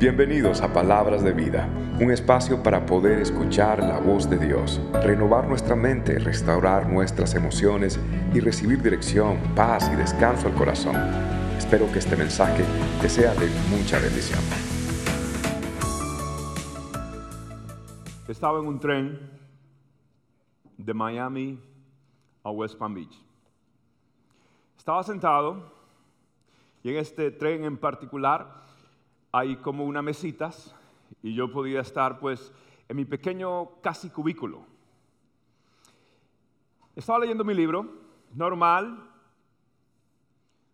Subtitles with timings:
[0.00, 1.68] Bienvenidos a Palabras de Vida,
[2.00, 8.00] un espacio para poder escuchar la voz de Dios, renovar nuestra mente, restaurar nuestras emociones
[8.32, 10.96] y recibir dirección, paz y descanso al corazón.
[11.58, 12.64] Espero que este mensaje
[13.02, 14.40] te sea de mucha bendición.
[18.26, 19.20] Estaba en un tren
[20.78, 21.60] de Miami
[22.42, 23.22] a West Palm Beach.
[24.78, 25.70] Estaba sentado
[26.82, 28.69] y en este tren en particular
[29.32, 30.74] hay como unas mesitas
[31.22, 32.52] y yo podía estar pues
[32.88, 34.64] en mi pequeño casi cubículo.
[36.96, 37.86] Estaba leyendo mi libro,
[38.34, 39.08] normal.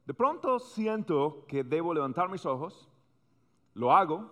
[0.07, 2.89] De pronto siento que debo levantar mis ojos,
[3.75, 4.31] lo hago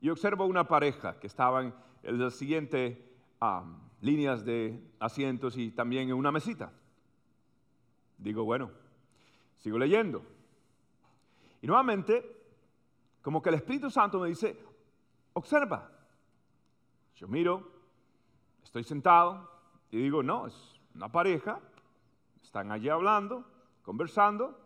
[0.00, 2.98] y observo una pareja que estaban en las siguientes
[4.00, 6.72] líneas de asientos y también en una mesita.
[8.18, 8.70] Digo, bueno,
[9.58, 10.22] sigo leyendo.
[11.62, 12.43] Y nuevamente
[13.24, 14.54] como que el Espíritu Santo me dice,
[15.32, 15.90] observa.
[17.16, 17.72] Yo miro,
[18.62, 19.50] estoy sentado
[19.90, 21.58] y digo, no, es una pareja,
[22.42, 23.42] están allí hablando,
[23.82, 24.60] conversando,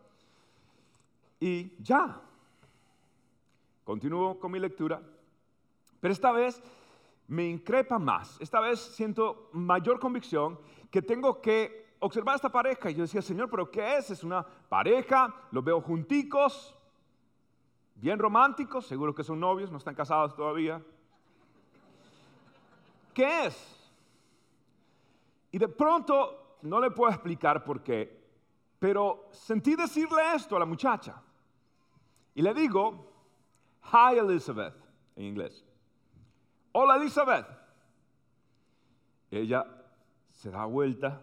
[1.39, 2.21] y ya.
[3.85, 5.01] Continúo con mi lectura,
[6.01, 6.61] pero esta vez
[7.29, 10.59] me increpa más, esta vez siento mayor convicción
[10.91, 12.91] que tengo que observar esta pareja.
[12.91, 14.11] Y yo decía, Señor, pero ¿qué es?
[14.11, 16.75] Es una pareja, los veo junticos,
[18.01, 20.81] bien románticos, seguro que son novios, no están casados todavía.
[23.13, 23.91] ¿Qué es?
[25.51, 28.19] Y de pronto, no le puedo explicar por qué,
[28.77, 31.21] pero sentí decirle esto a la muchacha.
[32.35, 33.11] Y le digo,
[33.91, 34.75] Hi Elizabeth,
[35.15, 35.65] en inglés.
[36.71, 37.47] Hola Elizabeth.
[39.31, 39.65] Ella
[40.31, 41.21] se da vuelta,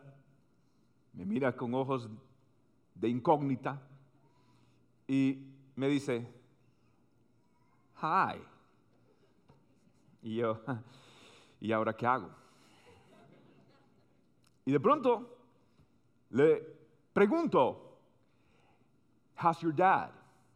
[1.12, 2.08] me mira con ojos
[2.94, 3.80] de incógnita
[5.08, 6.30] y me dice,
[8.02, 8.40] hi.
[10.22, 10.60] Y yo,
[11.60, 12.30] ¿y ahora qué hago?
[14.64, 15.38] Y de pronto
[16.30, 16.60] le
[17.12, 17.98] pregunto,
[19.40, 20.10] how's your dad?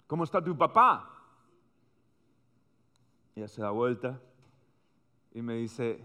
[0.06, 1.08] ¿Cómo está tu papá?
[3.36, 4.20] Ella se da vuelta
[5.32, 6.04] y me dice,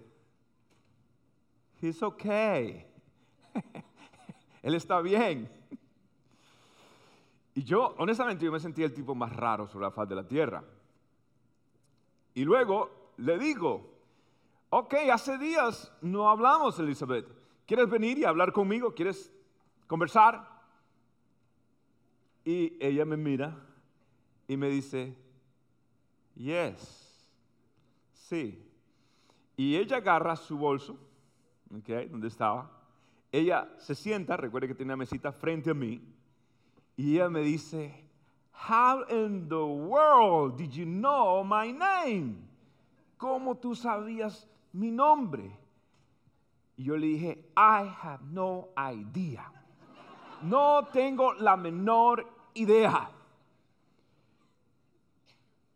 [1.81, 2.85] he's okay.
[4.61, 5.49] Él está bien.
[7.55, 10.27] Y yo, honestamente, yo me sentía el tipo más raro sobre la faz de la
[10.27, 10.63] tierra.
[12.35, 13.89] Y luego le digo,
[14.69, 17.25] ok, hace días no hablamos, Elizabeth.
[17.65, 18.93] ¿Quieres venir y hablar conmigo?
[18.93, 19.33] ¿Quieres
[19.87, 20.47] conversar?
[22.43, 23.57] Y ella me mira
[24.47, 25.15] y me dice,
[26.35, 27.25] yes,
[28.13, 28.61] sí.
[29.57, 30.99] Y ella agarra su bolso,
[31.75, 32.69] okay, donde estaba.
[33.31, 36.01] Ella se sienta, recuerde que tiene una mesita frente a mí,
[36.97, 38.04] y ella me dice,
[38.55, 42.47] How in the world did you know my name?
[43.19, 45.51] ¿Cómo tú sabías mi nombre?
[46.77, 49.51] Y yo le dije, I have no idea.
[50.41, 53.09] No tengo la menor idea.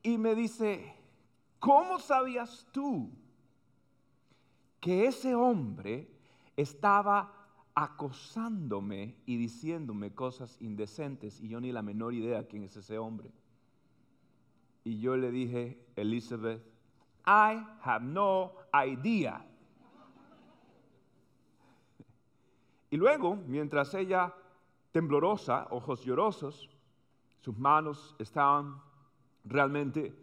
[0.03, 0.93] Y me dice,
[1.59, 3.09] ¿cómo sabías tú
[4.79, 6.07] que ese hombre
[6.55, 7.38] estaba
[7.81, 13.31] acosándome y diciéndome cosas indecentes y yo ni la menor idea quién es ese hombre.
[14.83, 16.61] Y yo le dije, Elizabeth,
[17.25, 19.45] I have no idea.
[22.89, 24.33] Y luego, mientras ella,
[24.91, 26.69] temblorosa, ojos llorosos,
[27.39, 28.81] sus manos estaban
[29.45, 30.13] realmente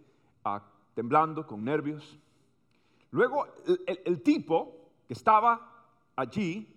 [0.44, 0.62] ah,
[0.92, 2.18] temblando con nervios.
[3.12, 3.46] Luego
[4.04, 5.86] el tipo que estaba
[6.16, 6.75] allí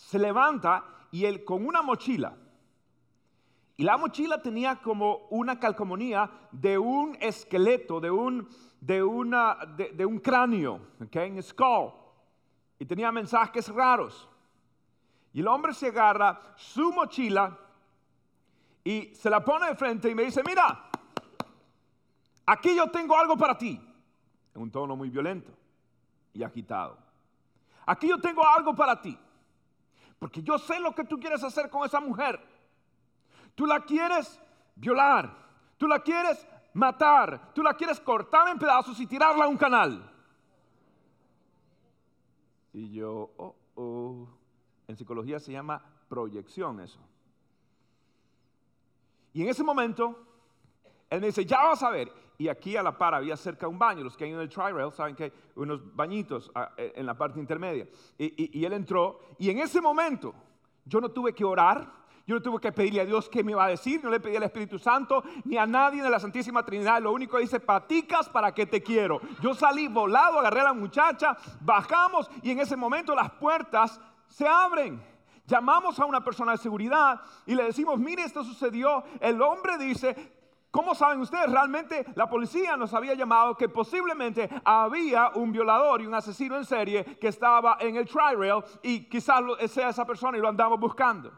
[0.00, 2.34] se levanta y él con una mochila,
[3.76, 8.48] y la mochila tenía como una calcomanía de un esqueleto, de un,
[8.80, 11.92] de una, de, un cráneo, okay, un skull,
[12.78, 14.28] y tenía mensajes raros.
[15.32, 17.56] Y el hombre se agarra su mochila
[18.84, 20.90] y se la pone de frente y me dice, mira,
[22.44, 23.80] aquí yo tengo algo para ti,
[24.54, 25.52] en un tono muy violento
[26.34, 26.98] y agitado.
[27.86, 29.18] Aquí yo tengo algo para ti.
[30.20, 32.38] Porque yo sé lo que tú quieres hacer con esa mujer.
[33.54, 34.38] Tú la quieres
[34.76, 35.34] violar.
[35.78, 37.52] Tú la quieres matar.
[37.54, 40.12] Tú la quieres cortar en pedazos y tirarla a un canal.
[42.74, 44.28] Y yo, oh, oh.
[44.86, 47.00] En psicología se llama proyección eso.
[49.32, 50.18] Y en ese momento,
[51.08, 52.12] él me dice, ya vas a ver.
[52.40, 54.02] Y aquí a la par había cerca un baño.
[54.02, 57.12] Los que hay en el tri-rail saben que hay unos bañitos ah, eh, en la
[57.12, 57.86] parte intermedia.
[58.16, 59.20] Y, y, él entró.
[59.38, 60.32] Y en ese momento
[60.86, 61.92] yo no tuve que orar.
[62.26, 64.36] Yo no tuve que pedirle a Dios qué me iba a decir, no le pedí
[64.36, 67.02] al Espíritu Santo ni a nadie de la Santísima Trinidad.
[67.02, 69.20] Lo único que dice, paticas para que te quiero.
[69.42, 74.48] Yo salí volado, agarré a la muchacha, bajamos y en ese momento las puertas se
[74.48, 74.98] abren.
[75.44, 79.04] Llamamos a una persona de seguridad y le decimos, mire, esto sucedió.
[79.20, 80.39] El hombre dice,
[80.70, 81.50] ¿Cómo saben ustedes?
[81.50, 86.64] Realmente la policía nos había llamado que posiblemente había un violador y un asesino en
[86.64, 91.32] serie que estaba en el tri-rail y quizás sea esa persona y lo andamos buscando.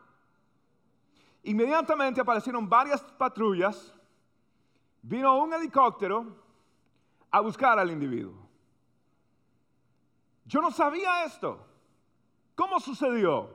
[1.45, 3.95] Inmediatamente aparecieron varias patrullas,
[5.01, 6.37] vino un helicóptero
[7.31, 8.35] a buscar al individuo.
[10.45, 11.67] Yo no sabía esto.
[12.55, 13.49] ¿Cómo sucedió?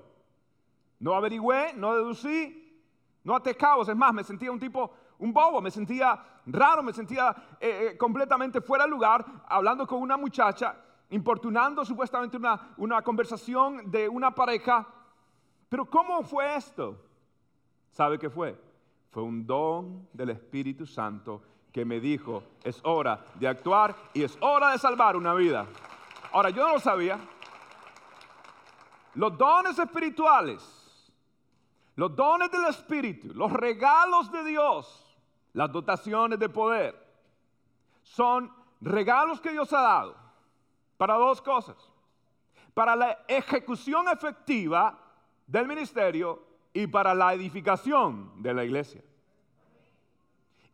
[1.00, 2.81] No averigüé, no deducí,
[3.23, 3.88] no até cabos.
[3.88, 7.98] Es más, me sentía un tipo un bobo, me sentía raro, me sentía eh, eh,
[7.98, 10.75] completamente fuera de lugar, hablando con una muchacha,
[11.10, 14.88] importunando supuestamente una, una conversación de una pareja.
[15.69, 16.98] Pero ¿cómo fue esto?
[17.92, 18.60] ¿Sabe qué fue?
[19.12, 21.42] Fue un don del Espíritu Santo
[21.72, 25.68] que me dijo, es hora de actuar y es hora de salvar una vida.
[26.31, 27.19] Ahora, yo no lo sabía.
[29.16, 31.12] Los dones espirituales,
[31.96, 35.06] los dones del Espíritu, los regalos de Dios,
[35.57, 36.95] las dotaciones de poder,
[38.04, 40.15] son regalos que Dios ha dado
[40.98, 41.75] para dos cosas.
[42.75, 45.00] Para la ejecución efectiva
[45.48, 49.04] del ministerio y para la edificación de la iglesia.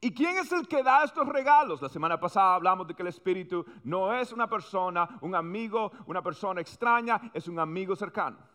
[0.01, 1.81] ¿Y quién es el que da estos regalos?
[1.81, 6.21] La semana pasada hablamos de que el Espíritu no es una persona, un amigo, una
[6.21, 8.52] persona extraña, es un amigo cercano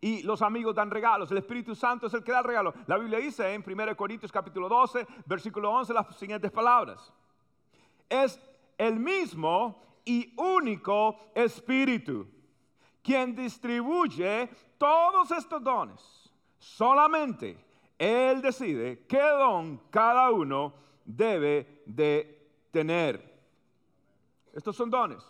[0.00, 1.30] y los amigos dan regalos.
[1.30, 2.72] El Espíritu Santo es el que da el regalo.
[2.86, 7.12] La Biblia dice en 1 Corintios capítulo 12, versículo 11, las siguientes palabras.
[8.08, 8.40] Es
[8.76, 12.26] el mismo y único Espíritu
[13.02, 16.30] quien distribuye todos estos dones.
[16.58, 17.56] Solamente
[17.98, 20.74] Él decide qué don cada uno
[21.04, 23.40] debe de tener.
[24.52, 25.24] Estos son dones.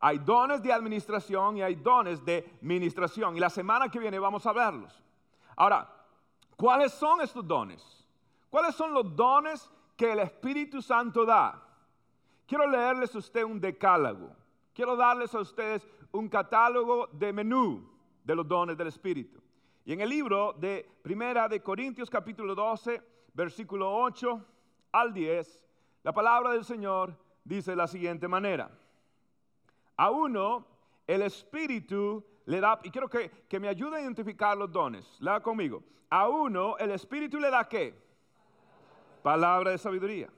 [0.00, 3.36] Hay dones de administración y hay dones de ministración.
[3.36, 5.02] Y la semana que viene vamos a verlos.
[5.56, 5.88] Ahora,
[6.56, 8.06] ¿cuáles son estos dones?
[8.48, 11.62] ¿Cuáles son los dones que el Espíritu Santo da?
[12.46, 14.30] Quiero leerles a usted un decálogo.
[14.72, 17.90] Quiero darles a ustedes un catálogo de menú
[18.22, 19.40] de los dones del Espíritu.
[19.84, 23.02] Y en el libro de Primera de Corintios capítulo 12,
[23.34, 24.44] versículo 8
[24.92, 25.66] al 10,
[26.04, 28.70] la palabra del Señor dice de la siguiente manera.
[29.98, 30.64] A uno
[31.06, 35.40] el Espíritu le da, y quiero que, que me ayude a identificar los dones, lea
[35.40, 35.82] conmigo.
[36.08, 37.94] A uno el Espíritu le da qué?
[39.22, 40.30] Palabra de sabiduría.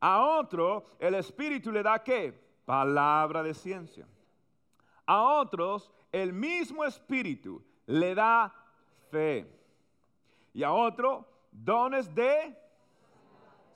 [0.00, 2.32] A otro el Espíritu le da qué?
[2.64, 4.06] Palabra de ciencia.
[5.06, 8.52] A otros el mismo Espíritu le da
[9.10, 9.46] fe.
[10.54, 12.56] Y a otro dones de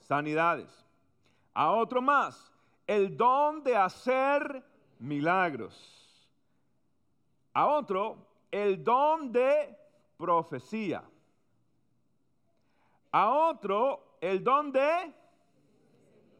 [0.01, 0.85] sanidades.
[1.53, 2.51] A otro más
[2.87, 4.65] el don de hacer
[4.99, 5.75] milagros.
[7.53, 8.19] A otro,
[8.51, 9.77] el don de
[10.17, 11.03] profecía.
[13.11, 15.13] A otro, el don de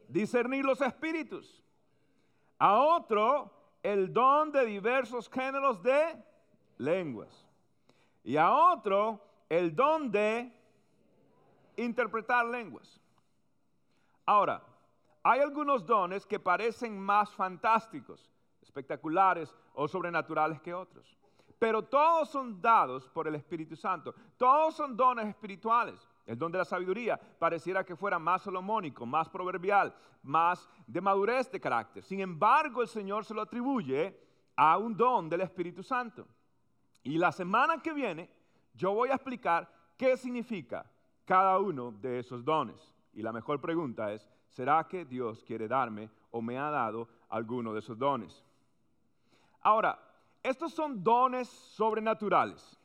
[0.07, 1.63] discernir los espíritus.
[2.59, 3.51] A otro,
[3.83, 6.23] el don de diversos géneros de
[6.77, 7.45] lenguas.
[8.23, 10.51] Y a otro, el don de
[11.77, 12.99] interpretar lenguas.
[14.25, 14.61] Ahora,
[15.23, 18.29] hay algunos dones que parecen más fantásticos
[18.67, 21.17] espectaculares o sobrenaturales que otros.
[21.59, 24.13] Pero todos son dados por el Espíritu Santo.
[24.37, 26.07] Todos son dones espirituales.
[26.25, 31.49] El don de la sabiduría pareciera que fuera más solomónico, más proverbial, más de madurez
[31.51, 32.03] de carácter.
[32.03, 34.15] Sin embargo, el Señor se lo atribuye
[34.55, 36.27] a un don del Espíritu Santo.
[37.03, 38.29] Y la semana que viene
[38.77, 40.85] yo voy a explicar qué significa
[41.25, 42.93] cada uno de esos dones.
[43.13, 47.73] Y la mejor pregunta es, ¿será que Dios quiere darme o me ha dado alguno
[47.73, 48.45] de esos dones?
[49.67, 49.99] Ahora,
[50.41, 52.79] estos son dones sobrenaturales.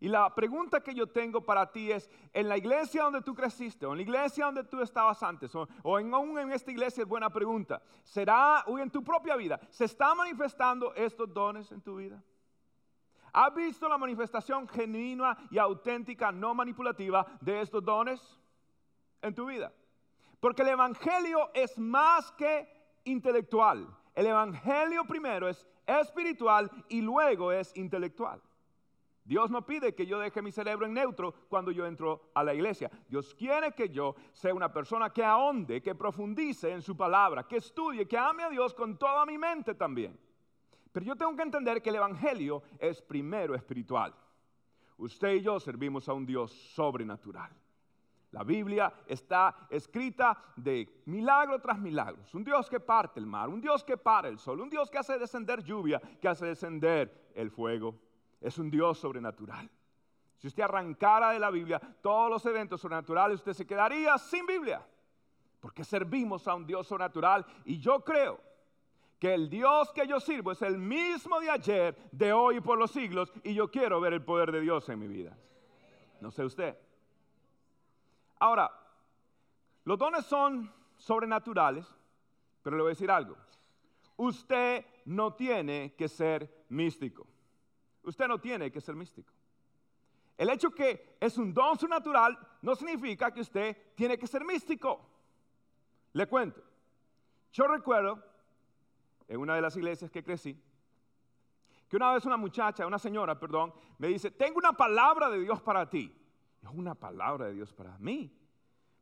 [0.00, 3.84] Y la pregunta que yo tengo para ti es, en la iglesia donde tú creciste,
[3.84, 7.08] o en la iglesia donde tú estabas antes, o, en, aún en esta iglesia es
[7.08, 11.96] buena pregunta, ¿será, o en tu propia vida, se está manifestando estos dones en tu
[11.96, 12.24] vida?
[13.30, 18.40] ¿Has visto la manifestación genuina y auténtica, no manipulativa de estos dones
[19.20, 19.70] en tu vida?
[20.40, 22.66] Porque el Evangelio es más que
[23.04, 23.94] intelectual.
[24.14, 28.40] El Evangelio primero es espiritual y luego es intelectual.
[29.24, 32.54] Dios no pide que yo deje mi cerebro en neutro cuando yo entro a la
[32.54, 32.90] iglesia.
[33.08, 37.58] Dios quiere que yo sea una persona que ahonde, que profundice en su palabra, que
[37.58, 40.18] estudie, que ame a Dios con toda mi mente también.
[40.90, 44.12] Pero yo tengo que entender que el Evangelio es primero espiritual.
[44.98, 47.61] Usted y yo servimos a un Dios sobrenatural.
[48.32, 52.22] La Biblia está escrita de milagro tras milagro.
[52.32, 54.98] Un Dios que parte el mar, un Dios que para el sol, un Dios que
[54.98, 57.94] hace descender lluvia, que hace descender el fuego.
[58.40, 59.70] Es un Dios sobrenatural.
[60.38, 64.84] Si usted arrancara de la Biblia todos los eventos sobrenaturales, usted se quedaría sin Biblia.
[65.60, 68.40] Porque servimos a un Dios sobrenatural y yo creo
[69.18, 72.78] que el Dios que yo sirvo es el mismo de ayer, de hoy y por
[72.78, 75.36] los siglos, y yo quiero ver el poder de Dios en mi vida.
[76.20, 76.76] No sé usted.
[78.42, 78.68] Ahora,
[79.84, 81.86] los dones son sobrenaturales,
[82.60, 83.36] pero le voy a decir algo.
[84.16, 87.24] Usted no tiene que ser místico.
[88.02, 89.32] Usted no tiene que ser místico.
[90.36, 95.08] El hecho que es un don sobrenatural no significa que usted tiene que ser místico.
[96.12, 96.64] Le cuento.
[97.52, 98.24] Yo recuerdo
[99.28, 100.60] en una de las iglesias que crecí,
[101.88, 105.62] que una vez una muchacha, una señora, perdón, me dice, tengo una palabra de Dios
[105.62, 106.12] para ti.
[106.62, 108.30] Es una palabra de Dios para mí.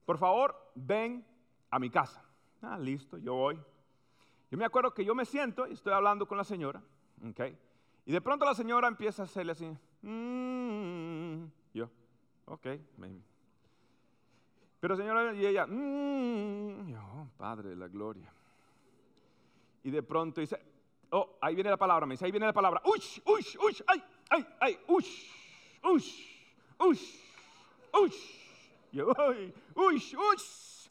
[0.05, 1.25] Por favor, ven
[1.71, 2.25] a mi casa.
[2.63, 3.61] Ah, listo, yo voy.
[4.51, 6.83] Yo me acuerdo que yo me siento y estoy hablando con la señora,
[7.29, 7.41] ¿ok?
[8.05, 9.67] Y de pronto la señora empieza a hacerle así,
[10.03, 11.45] mm".
[11.73, 11.89] yo,
[12.47, 12.67] ok,
[14.81, 16.89] Pero señora, y ella, mm".
[16.89, 18.33] yo, oh, Padre de la gloria.
[19.85, 20.61] Y de pronto dice,
[21.11, 24.03] oh, ahí viene la palabra, me dice, ahí viene la palabra, ush, ush, ush, ay,
[24.31, 25.31] ay, ay, ush,
[25.85, 26.27] ush,
[26.79, 27.30] ush,
[27.93, 28.41] ush.
[29.75, 30.89] Ush, ush.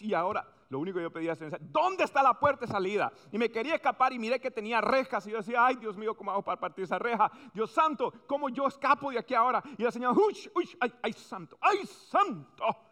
[0.00, 3.12] Y ahora, lo único que yo pedía es, ¿dónde está la puerta de salida?
[3.32, 5.26] Y me quería escapar y miré que tenía rejas.
[5.26, 7.30] Y yo decía, ay, Dios mío, ¿cómo hago para partir esa reja?
[7.54, 9.62] Dios santo, ¿cómo yo escapo de aquí ahora?
[9.76, 12.88] Y la señora, ush, ush, ay, ay, santo, ay, santo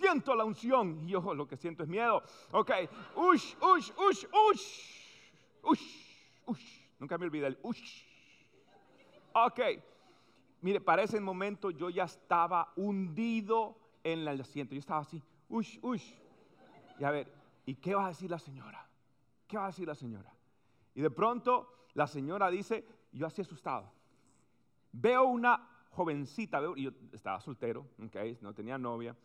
[0.00, 0.98] siento la unción.
[1.04, 2.22] Y yo lo que siento es miedo.
[2.52, 2.70] Ok,
[3.16, 4.64] ush, ush, ush, ush,
[5.62, 5.82] ush,
[6.46, 6.80] ush.
[6.98, 8.04] Nunca me olvidé el ush.
[9.32, 9.60] Ok,
[10.60, 14.74] mire, para ese momento yo ya estaba hundido en el asiento.
[14.74, 16.12] Yo estaba así, ush, ush.
[16.98, 17.32] Y a ver,
[17.66, 18.86] ¿y qué va a decir la señora?
[19.46, 20.32] ¿Qué va a decir la señora?
[20.94, 23.92] Y de pronto la señora dice, yo así asustado,
[24.92, 29.16] veo una jovencita, veo, yo estaba soltero, okay, no tenía novia,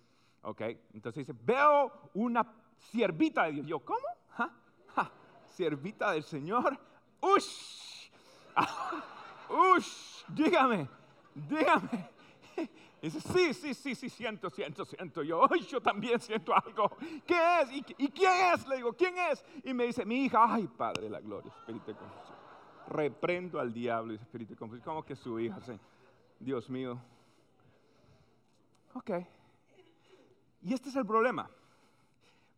[0.42, 0.62] ¿ok?
[0.94, 2.46] Entonces dice, veo una
[2.78, 3.68] siervita de Dios.
[3.68, 4.06] Yo, ¿cómo?
[4.38, 4.52] ¿Ja?
[5.50, 6.78] Siervita del Señor.
[7.22, 8.10] ¡Ush!
[9.50, 10.24] ¡Ush!
[10.28, 10.88] Dígame,
[11.36, 12.10] dígame.
[13.02, 15.22] dice, sí, sí, sí, sí, siento, siento, siento.
[15.22, 16.90] Yo, yo también siento algo.
[17.26, 17.72] ¿Qué es?
[17.98, 18.68] ¿Y, quién es?
[18.68, 19.44] Le digo, ¿quién es?
[19.64, 22.36] Y me dice, mi hija, ay, Padre de la gloria, Espíritu de confusión.
[22.88, 24.86] Reprendo al diablo y Espíritu de confusión.
[24.86, 25.60] ¿Cómo que su hija?
[26.40, 27.00] Dios mío.
[28.94, 29.12] Ok.
[30.62, 31.50] Y este es el problema.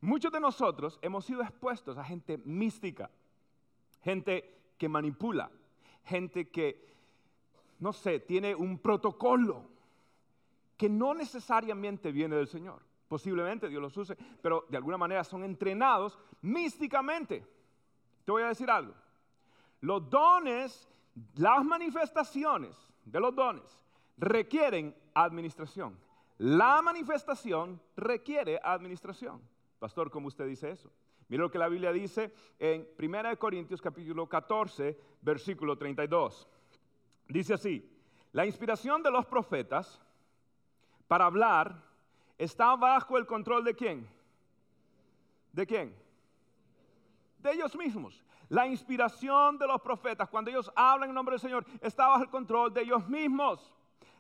[0.02, 3.10] Muchos de nosotros hemos sido expuestos a gente mística,
[4.02, 5.50] gente que manipula,
[6.06, 6.97] gente que,
[7.80, 9.64] no sé, tiene un protocolo
[10.76, 12.82] que no necesariamente viene del Señor.
[13.08, 17.46] Posiblemente Dios los use, pero de alguna manera son entrenados místicamente.
[18.26, 18.94] Te voy a decir algo.
[19.82, 20.88] Los dones,
[21.36, 23.80] las manifestaciones de los dones
[24.18, 25.98] requieren administración.
[26.40, 29.42] La manifestación requiere administración.
[29.80, 30.92] Pastor, ¿cómo usted dice eso?
[31.30, 36.48] Mira lo que la Biblia dice en 1 Corintios capítulo 14, versículo 32.
[37.28, 37.88] Dice así,
[38.32, 40.02] la inspiración de los profetas
[41.08, 41.84] para hablar
[42.38, 44.08] está bajo el control de quién?
[45.52, 45.96] ¿De quién?
[47.40, 48.24] De ellos mismos.
[48.50, 52.30] La inspiración de los profetas, cuando ellos hablan en nombre del Señor, está bajo el
[52.30, 53.74] control de ellos mismos.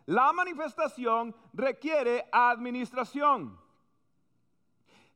[0.06, 3.58] La manifestación requiere administración.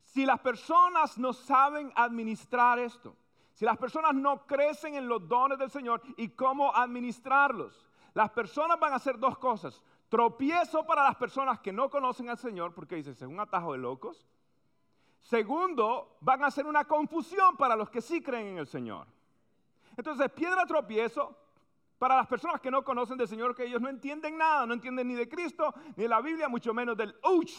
[0.04, 3.16] Si las personas no saben administrar esto,
[3.62, 8.80] si las personas no crecen en los dones del Señor y cómo administrarlos, las personas
[8.80, 9.84] van a hacer dos cosas.
[10.10, 13.78] Tropiezo para las personas que no conocen al Señor, porque dice, es un atajo de
[13.78, 14.28] locos.
[15.20, 19.06] Segundo, van a hacer una confusión para los que sí creen en el Señor.
[19.96, 21.38] Entonces, piedra tropiezo
[22.00, 25.08] para las personas que no conocen del Señor, que ellos no entienden nada, no entienden
[25.08, 27.54] ni de Cristo, ni de la Biblia, mucho menos del ¡Uch!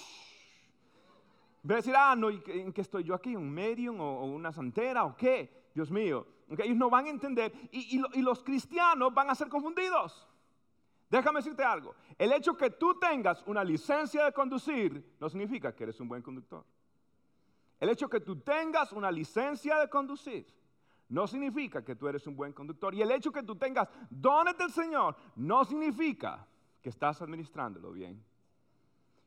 [1.62, 3.37] Voy a decir, ah, no, ¿en qué estoy yo aquí?
[3.37, 5.62] ¿Un medium o, una santera o qué?
[5.75, 6.26] Dios mío.
[6.49, 10.29] ellos no van a entender y, y los cristianos van a ser confundidos.
[11.11, 11.95] Déjame decirte algo.
[12.17, 16.23] El hecho que tú tengas una licencia de conducir no significa que eres un buen
[16.23, 16.64] conductor.
[17.79, 20.47] El hecho que tú tengas una licencia de conducir
[21.09, 22.95] no significa que tú eres un buen conductor.
[22.95, 26.47] Y el hecho que tú tengas dones del Señor no significa
[26.81, 28.25] que estás administrándolo bien.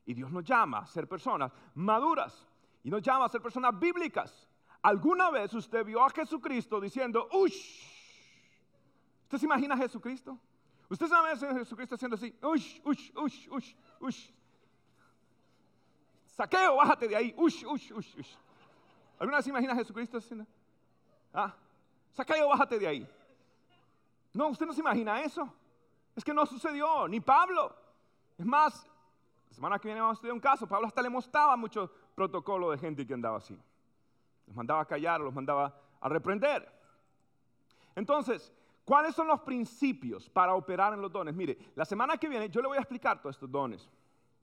[0.05, 2.47] Y Dios nos llama a ser personas maduras
[2.83, 4.49] y nos llama a ser personas bíblicas.
[4.85, 7.81] ¿Alguna vez usted vio a Jesucristo diciendo, ush?
[9.23, 10.37] ¿Usted se imagina a Jesucristo?
[10.87, 14.29] Usted sabe a Jesucristo haciendo así, ush, ush, ush, ush, ush.
[16.27, 18.35] Saqueo, bájate de ahí, ush, ush, ush, ush.
[19.17, 20.45] ¿Alguna vez imagina a Jesucristo haciendo?
[21.33, 21.55] Ah,
[22.11, 23.09] saqueo, bájate de ahí.
[24.33, 25.51] No, usted no se imagina eso.
[26.15, 27.75] Es que no sucedió, ni Pablo.
[28.37, 28.87] Es más,
[29.47, 30.67] la semana que viene vamos a estudiar un caso.
[30.67, 33.59] Pablo hasta le mostraba mucho protocolo de gente que andaba así.
[34.47, 36.71] Los mandaba a callar, los mandaba a reprender.
[37.95, 41.33] Entonces, ¿cuáles son los principios para operar en los dones?
[41.33, 43.89] Mire, la semana que viene yo le voy a explicar todos estos dones.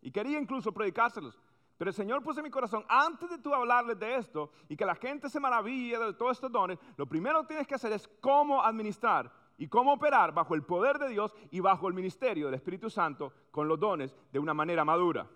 [0.01, 1.39] Y quería incluso predicárselos.
[1.79, 4.85] Pero el Señor puso en mi corazón, antes de tú hablarles de esto y que
[4.85, 8.09] la gente se maraville de todos estos dones, lo primero que tienes que hacer es
[8.21, 12.55] cómo administrar y cómo operar bajo el poder de Dios y bajo el ministerio del
[12.55, 15.27] Espíritu Santo con los dones de una manera madura.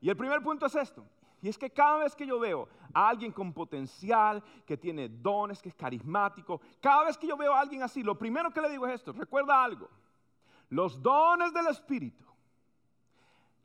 [0.00, 1.04] Y el primer punto es esto.
[1.44, 5.60] Y es que cada vez que yo veo a alguien con potencial, que tiene dones,
[5.60, 8.70] que es carismático, cada vez que yo veo a alguien así, lo primero que le
[8.70, 9.90] digo es esto, recuerda algo,
[10.70, 12.24] los dones del Espíritu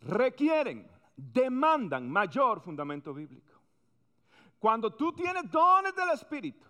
[0.01, 3.53] requieren, demandan mayor fundamento bíblico.
[4.59, 6.67] Cuando tú tienes dones del Espíritu,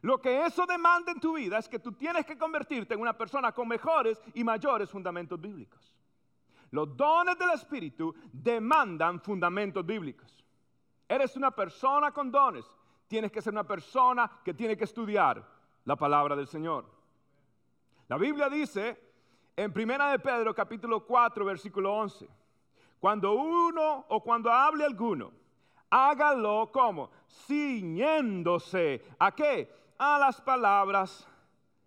[0.00, 3.12] lo que eso demanda en tu vida es que tú tienes que convertirte en una
[3.12, 5.94] persona con mejores y mayores fundamentos bíblicos.
[6.70, 10.45] Los dones del Espíritu demandan fundamentos bíblicos.
[11.08, 12.64] Eres una persona con dones.
[13.08, 15.44] Tienes que ser una persona que tiene que estudiar
[15.84, 16.84] la palabra del Señor.
[18.08, 19.00] La Biblia dice
[19.56, 22.28] en Primera de Pedro capítulo 4 versículo 11,
[23.00, 25.32] cuando uno o cuando hable alguno,
[25.90, 29.72] hágalo como ciñéndose a qué?
[29.98, 31.26] A las palabras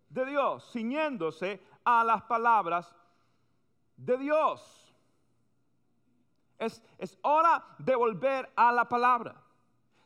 [0.09, 2.93] de Dios, ciñéndose a las palabras
[3.97, 4.78] de Dios.
[6.59, 6.81] Es,
[7.21, 9.35] hora de volver a la palabra.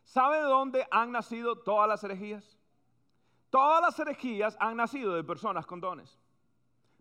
[0.03, 2.57] ¿Sabe de dónde han nacido todas las herejías?
[3.49, 6.19] Todas las herejías han nacido de personas con dones,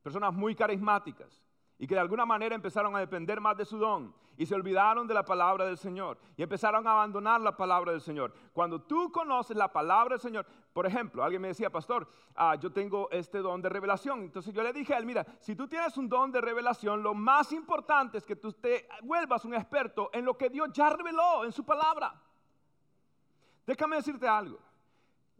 [0.02, 1.42] personas muy carismáticas,
[1.83, 5.09] y que de alguna manera empezaron a depender más de su don y se olvidaron
[5.09, 8.33] de la palabra del Señor y empezaron a abandonar la palabra del Señor.
[8.53, 12.06] Cuando tú conoces la palabra del Señor, por ejemplo, alguien me decía, pastor,
[12.37, 14.21] ah, yo tengo este don de revelación.
[14.21, 17.15] Entonces yo le dije a él, mira, si tú tienes un don de revelación, lo
[17.15, 21.45] más importante es que tú te vuelvas un experto en lo que Dios ya reveló
[21.45, 22.15] en su palabra.
[23.67, 24.61] Déjame decirte algo.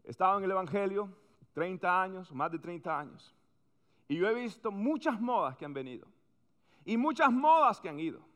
[0.03, 1.07] He estado en el Evangelio
[1.53, 3.33] 30 años, más de 30 años,
[4.09, 6.12] y yo he visto muchas modas que han venido
[6.85, 8.33] y muchas modas que han ido.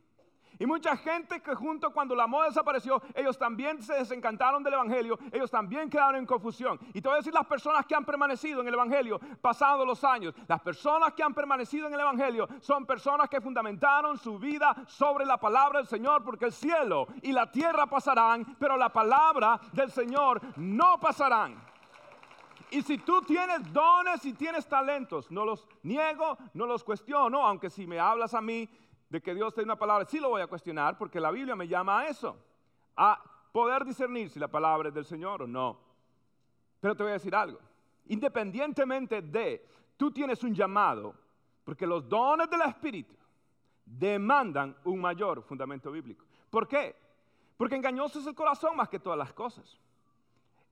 [0.60, 5.20] Y mucha gente que junto cuando la moda desapareció, ellos también se desencantaron del Evangelio,
[5.32, 6.80] ellos también quedaron en confusión.
[6.94, 10.04] Y te voy a decir las personas que han permanecido en el Evangelio pasados los
[10.04, 10.34] años.
[10.48, 15.26] Las personas que han permanecido en el Evangelio son personas que fundamentaron su vida sobre
[15.26, 19.92] la palabra del Señor, porque el cielo y la tierra pasarán, pero la palabra del
[19.92, 21.68] Señor no pasarán.
[22.70, 27.70] Y si tú tienes dones y tienes talentos, no los niego, no los cuestiono, aunque
[27.70, 28.70] si me hablas a mí
[29.10, 31.68] de que Dios te una palabra, sí lo voy a cuestionar porque la Biblia me
[31.68, 32.36] llama a eso,
[32.96, 33.22] a
[33.54, 35.80] poder discernir si la palabra es del Señor o no.
[36.82, 37.60] Pero te voy a decir algo,
[38.08, 41.16] independientemente de, tú tienes un llamado,
[41.64, 43.16] porque los dones del Espíritu
[43.86, 46.26] demandan un mayor fundamento bíblico.
[46.50, 46.96] ¿Por qué?
[47.56, 49.80] Porque engañoso es el corazón más que todas las cosas.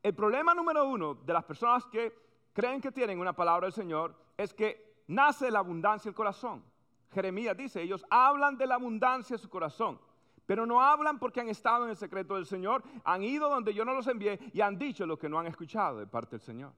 [0.06, 2.16] El problema número uno de las personas que
[2.54, 6.64] creen que tienen una palabra del Señor es que nace la abundancia del corazón.
[7.12, 10.00] Jeremías dice, ellos hablan de la abundancia de su corazón,
[10.46, 13.84] pero no hablan porque han estado en el secreto del Señor, han ido donde yo
[13.84, 16.72] no los envié y han dicho lo que no han escuchado de parte del Señor.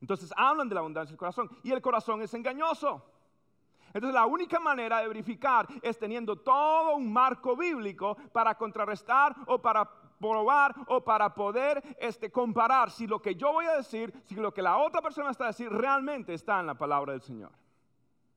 [0.00, 3.04] Entonces hablan de la abundancia del corazón y el corazón es engañoso.
[3.92, 9.60] Entonces la única manera de verificar es teniendo todo un marco bíblico para contrarrestar o
[9.60, 14.34] para probar o para poder este, comparar si lo que yo voy a decir, si
[14.34, 17.50] lo que la otra persona está a decir realmente está en la palabra del Señor.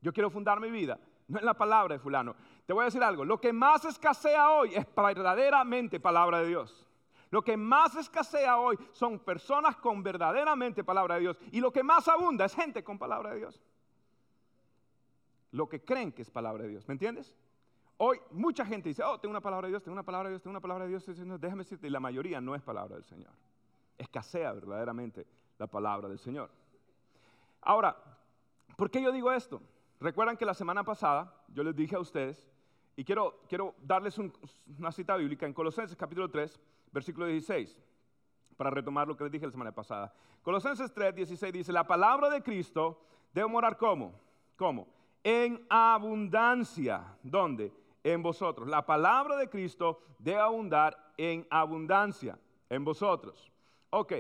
[0.02, 2.36] Yo quiero fundar mi vida, no en la palabra de fulano.
[2.66, 6.86] Te voy a decir algo, lo que más escasea hoy es verdaderamente palabra de Dios.
[7.32, 11.38] Lo que más escasea hoy son personas con verdaderamente palabra de Dios.
[11.52, 13.62] Y lo que más abunda es gente con palabra de Dios.
[15.52, 16.88] Lo que creen que es palabra de Dios.
[16.88, 17.36] ¿Me entiendes?
[18.02, 20.42] Hoy mucha gente dice, oh, tengo una palabra de Dios, tengo una palabra de Dios,
[20.42, 21.06] tengo una palabra de Dios.
[21.06, 23.34] Déjame decirte, y la mayoría no es palabra del Señor.
[23.98, 26.50] Escasea verdaderamente la palabra del Señor.
[27.60, 27.98] Ahora,
[28.78, 29.62] ¿por qué yo digo esto?
[30.00, 32.48] Recuerdan que la semana pasada yo les dije a ustedes,
[32.96, 36.58] y quiero, quiero darles una cita bíblica en Colosenses capítulo 3,
[36.94, 37.78] versículo 16,
[38.56, 40.14] para retomar lo que les dije la semana pasada.
[40.42, 43.02] Colosenses 3, 16 dice, la palabra de Cristo
[43.34, 44.14] debe morar como,
[44.56, 44.88] ¿cómo?
[45.22, 47.04] En abundancia.
[47.22, 47.74] ¿Dónde?
[48.04, 48.68] En vosotros.
[48.68, 53.52] La palabra de Cristo debe abundar en abundancia en vosotros.
[53.90, 54.14] Ok,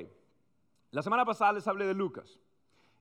[0.91, 2.39] la semana pasada les hablé de Lucas.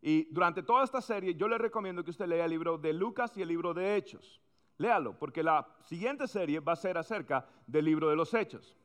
[0.00, 3.36] Y durante toda esta serie yo le recomiendo que usted lea el libro de Lucas
[3.36, 4.40] y el libro de Hechos.
[4.76, 8.76] Léalo, porque la siguiente serie va a ser acerca del libro de los Hechos.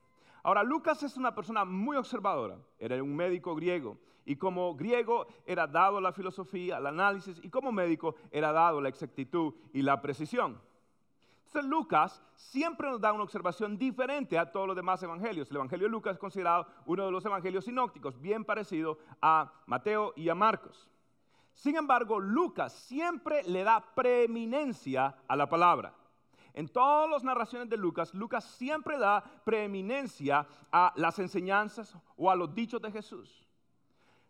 [0.41, 5.67] Ahora, Lucas es una persona muy observadora, era un médico griego, y como griego era
[5.67, 10.59] dado la filosofía, el análisis, y como médico era dado la exactitud y la precisión.
[11.61, 15.49] Lucas siempre nos da una observación diferente a todos los demás evangelios.
[15.49, 20.13] El evangelio de Lucas es considerado uno de los evangelios sinópticos, bien parecido a Mateo
[20.15, 20.89] y a Marcos.
[21.53, 25.93] Sin embargo, Lucas siempre le da preeminencia a la palabra.
[26.53, 32.35] En todas las narraciones de Lucas, Lucas siempre da preeminencia a las enseñanzas o a
[32.35, 33.47] los dichos de Jesús.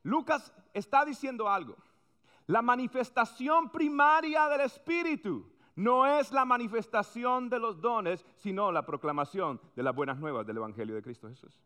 [0.04, 1.78] Lucas está diciendo algo.
[2.48, 9.60] La manifestación primaria del Espíritu no es la manifestación de los dones, sino la proclamación
[9.76, 11.60] de las buenas nuevas del Evangelio de Cristo Jesús.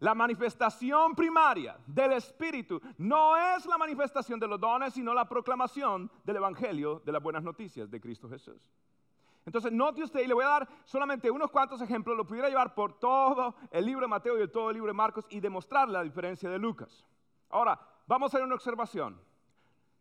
[0.00, 6.10] La manifestación primaria del Espíritu no es la manifestación de los dones, sino la proclamación
[6.24, 8.72] del Evangelio de las buenas noticias de Cristo Jesús.
[9.44, 12.74] Entonces, note usted, y le voy a dar solamente unos cuantos ejemplos, lo pudiera llevar
[12.74, 16.02] por todo el libro de Mateo y todo el libro de Marcos y demostrar la
[16.02, 17.04] diferencia de Lucas.
[17.50, 19.20] Ahora, vamos a hacer una observación.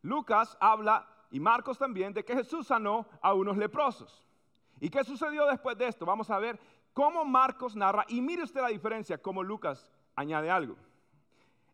[0.04, 4.28] Lucas habla, y Marcos también, de que Jesús sanó a unos leprosos.
[4.80, 6.06] ¿Y qué sucedió después de esto?
[6.06, 6.60] Vamos a ver
[6.94, 10.76] cómo Marcos narra, y mire usted la diferencia, cómo Lucas añade algo.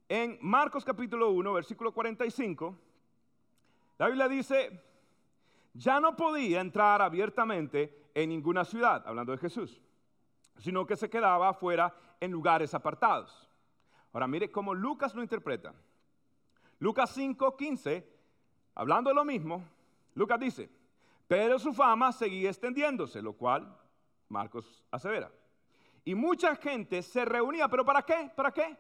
[0.08, 2.78] En Marcos capítulo 1, versículo 45,
[3.98, 4.84] la Biblia dice,
[5.74, 9.82] ya no podía entrar abiertamente en ninguna ciudad, hablando de Jesús,
[10.60, 13.50] sino que se quedaba afuera en lugares apartados.
[14.14, 15.74] Ahora mire cómo Lucas lo interpreta.
[16.80, 18.17] Lucas 5, 15,
[18.78, 19.64] hablando de lo mismo,
[20.14, 20.70] Lucas dice,
[21.28, 23.76] pero su fama seguía extendiéndose, lo cual
[24.30, 25.32] Marcos asevera.
[26.06, 28.32] Y mucha gente se reunía, pero ¿para qué?
[28.36, 28.78] ¿Para qué?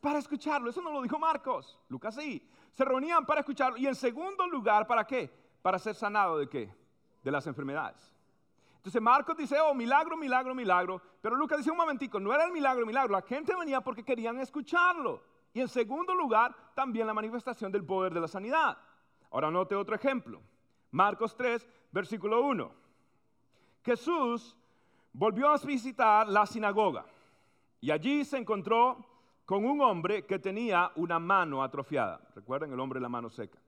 [0.00, 0.70] Para escucharlo.
[0.70, 1.78] Eso no lo dijo Marcos.
[1.88, 2.48] Lucas sí.
[2.72, 3.76] Se reunían para escucharlo.
[3.76, 5.30] Y en segundo lugar, ¿para qué?
[5.60, 6.72] Para ser sanado de qué?
[7.22, 8.14] De las enfermedades.
[8.76, 11.02] Entonces Marcos dice, oh, milagro, milagro, milagro.
[11.20, 13.12] Pero Lucas dice, un momentico, no era el milagro, milagro.
[13.12, 15.22] La gente venía porque querían escucharlo.
[15.52, 18.78] Y en segundo lugar, también la manifestación del poder de la sanidad.
[19.36, 20.40] Ahora note otro ejemplo.
[20.92, 22.72] Marcos 3, versículo 1.
[23.84, 24.56] Jesús
[25.12, 27.04] volvió a visitar la sinagoga
[27.82, 29.04] y allí se encontró
[29.44, 32.18] con un hombre que tenía una mano atrofiada.
[32.34, 33.58] Recuerden el hombre de la mano seca.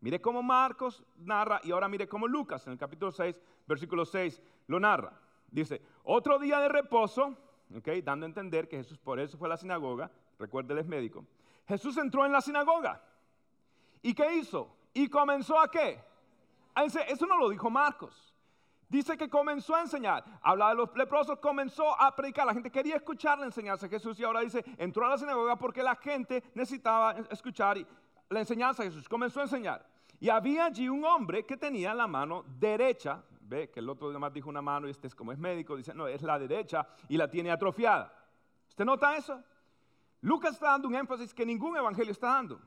[0.00, 4.42] Mire cómo Marcos narra y ahora mire cómo Lucas en el capítulo 6, versículo 6
[4.66, 5.12] lo narra.
[5.48, 7.38] Dice, otro día de reposo,
[7.78, 11.24] okay, dando a entender que Jesús por eso fue a la sinagoga, recuerde, es médico.
[11.68, 13.00] Jesús entró en la sinagoga.
[14.02, 14.75] ¿Y qué hizo?
[14.96, 16.02] ¿Y comenzó a qué?
[17.06, 18.34] Eso no lo dijo Marcos.
[18.88, 20.24] Dice que comenzó a enseñar.
[20.40, 22.46] Habla de los leprosos, comenzó a predicar.
[22.46, 25.56] La gente quería escuchar la enseñanza de Jesús y ahora dice, entró a la sinagoga
[25.56, 27.76] porque la gente necesitaba escuchar
[28.30, 29.06] la enseñanza de Jesús.
[29.06, 29.86] Comenzó a enseñar.
[30.18, 33.22] Y había allí un hombre que tenía la mano derecha.
[33.42, 35.76] Ve que el otro además dijo una mano y este es como es médico.
[35.76, 38.10] Dice, no, es la derecha y la tiene atrofiada.
[38.70, 39.44] ¿Usted nota eso?
[40.22, 42.58] Lucas está dando un énfasis que ningún evangelio está dando.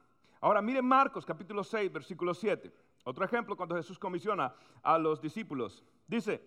[0.41, 2.71] Ahora mire Marcos capítulo 6, versículo 7.
[3.03, 5.83] Otro ejemplo cuando Jesús comisiona a los discípulos.
[6.07, 6.41] Dice,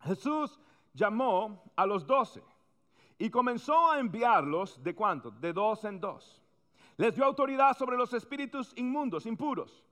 [0.00, 0.58] Jesús
[0.92, 2.42] llamó a los doce
[3.18, 5.30] y comenzó a enviarlos de cuánto?
[5.30, 6.42] De dos en dos.
[6.96, 9.84] Les dio autoridad sobre los espíritus inmundos, impuros.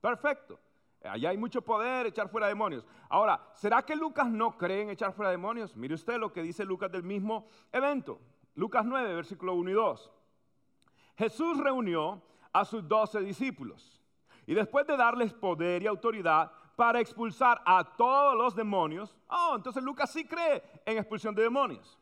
[0.00, 0.58] Perfecto.
[1.02, 2.86] Allá hay mucho poder, echar fuera demonios.
[3.08, 5.76] Ahora, ¿será que Lucas no cree en echar fuera demonios?
[5.76, 8.20] Mire usted lo que dice Lucas del mismo evento.
[8.54, 10.12] Lucas 9, versículo 1 y 2.
[11.16, 12.22] Jesús reunió
[12.54, 14.00] a sus doce discípulos
[14.46, 19.14] y después de darles poder y autoridad, para expulsar a todos los demonios.
[19.28, 21.98] Oh, entonces Lucas sí cree en expulsión de demonios.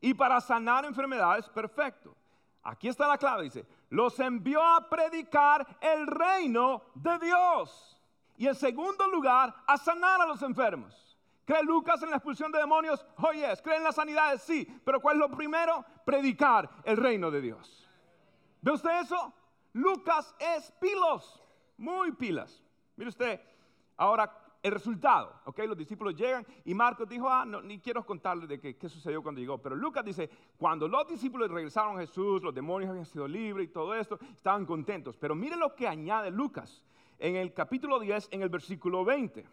[0.00, 2.14] Y para sanar enfermedades, perfecto.
[2.62, 8.00] Aquí está la clave, dice, los envió a predicar el reino de Dios.
[8.36, 11.16] Y en segundo lugar, a sanar a los enfermos.
[11.44, 13.04] ¿Cree Lucas en la expulsión de demonios?
[13.16, 13.62] Oh, yes.
[13.62, 14.42] ¿Cree en las sanidades?
[14.42, 14.66] Sí.
[14.84, 15.84] Pero ¿cuál es lo primero?
[16.04, 17.88] Predicar el reino de Dios.
[18.60, 19.32] ¿Ve usted eso?
[19.78, 21.42] Lucas es pilos,
[21.76, 22.62] muy pilas.
[22.96, 23.40] Mire usted,
[23.98, 25.58] Ahora, el resultado, ¿ok?
[25.66, 29.22] Los discípulos llegan y Marcos dijo, ah, no, ni quiero contarles de qué, qué, sucedió
[29.22, 29.58] cuando llegó.
[29.58, 33.72] Pero Lucas dice, cuando los discípulos regresaron a Jesús, los demonios habían sido libres y
[33.72, 35.16] todo esto, estaban contentos.
[35.16, 36.84] Pero mire lo que añade Lucas
[37.18, 39.44] en el capítulo 10, en el versículo 20.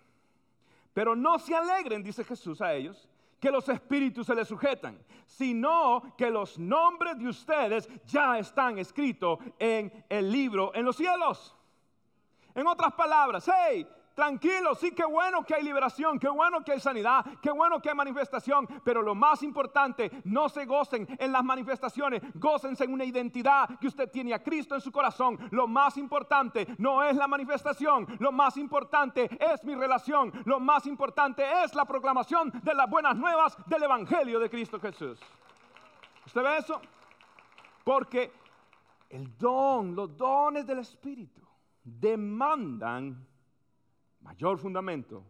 [0.94, 3.10] Pero no se alegren, dice Jesús a ellos,
[3.46, 9.38] que los espíritus se les sujetan, sino que los nombres de ustedes ya están escritos
[9.60, 11.56] en el libro en los cielos.
[12.56, 16.80] En otras palabras, hey, tranquilo, sí, qué bueno que hay liberación, qué bueno que hay
[16.80, 21.44] sanidad, qué bueno que hay manifestación, pero lo más importante, no se gocen en las
[21.44, 25.38] manifestaciones, gócense en una identidad que usted tiene a Cristo en su corazón.
[25.52, 30.86] Lo más importante no es la manifestación, lo más importante es mi relación, lo más
[30.88, 35.20] importante es la proclamación de las buenas nuevas del Evangelio de Cristo Jesús.
[36.26, 36.82] ¿Usted ve eso?
[37.84, 38.32] Porque
[39.10, 41.42] el don, los dones del Espíritu
[41.84, 43.28] demandan
[44.26, 45.24] mayor fundamento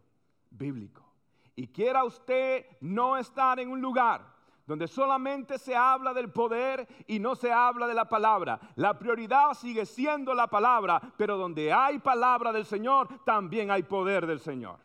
[0.50, 1.02] bíblico.
[1.54, 4.34] Y quiera usted no estar en un lugar
[4.66, 8.58] donde solamente se habla del poder y no se habla de la palabra.
[8.74, 14.26] La prioridad sigue siendo la palabra, pero donde hay palabra del Señor, también hay poder
[14.26, 14.78] del Señor.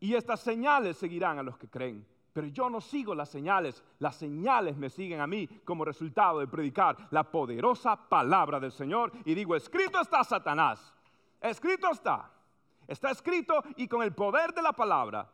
[0.00, 2.04] Y estas señales seguirán a los que creen.
[2.32, 6.46] Pero yo no sigo las señales, las señales me siguen a mí como resultado de
[6.46, 9.12] predicar la poderosa palabra del Señor.
[9.24, 10.92] Y digo, escrito está Satanás,
[11.40, 12.30] escrito está,
[12.86, 15.30] está escrito y con el poder de la palabra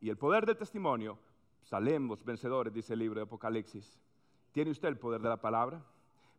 [0.00, 1.18] y el poder del testimonio,
[1.62, 3.98] salemos vencedores, dice el libro de Apocalipsis.
[4.52, 5.80] ¿Tiene usted el poder de la palabra?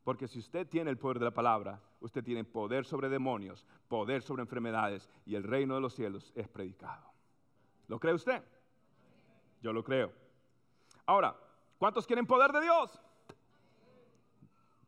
[0.03, 4.21] Porque si usted tiene el poder de la palabra, usted tiene poder sobre demonios, poder
[4.21, 7.05] sobre enfermedades y el reino de los cielos es predicado.
[7.87, 8.43] ¿Lo cree usted?
[9.61, 10.11] Yo lo creo.
[11.05, 11.35] Ahora,
[11.77, 12.99] ¿cuántos quieren poder de Dios?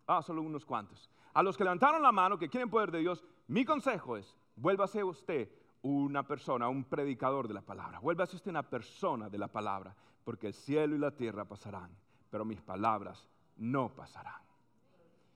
[0.06, 1.10] Ah, solo unos cuantos.
[1.34, 5.04] A los que levantaron la mano, que quieren poder de Dios, mi consejo es, vuélvase
[5.04, 5.50] usted
[5.82, 8.00] una persona, un predicador de la palabra.
[8.00, 11.92] Vuélvase usted una persona de la palabra, porque el cielo y la tierra pasarán,
[12.30, 14.42] pero mis palabras no pasarán.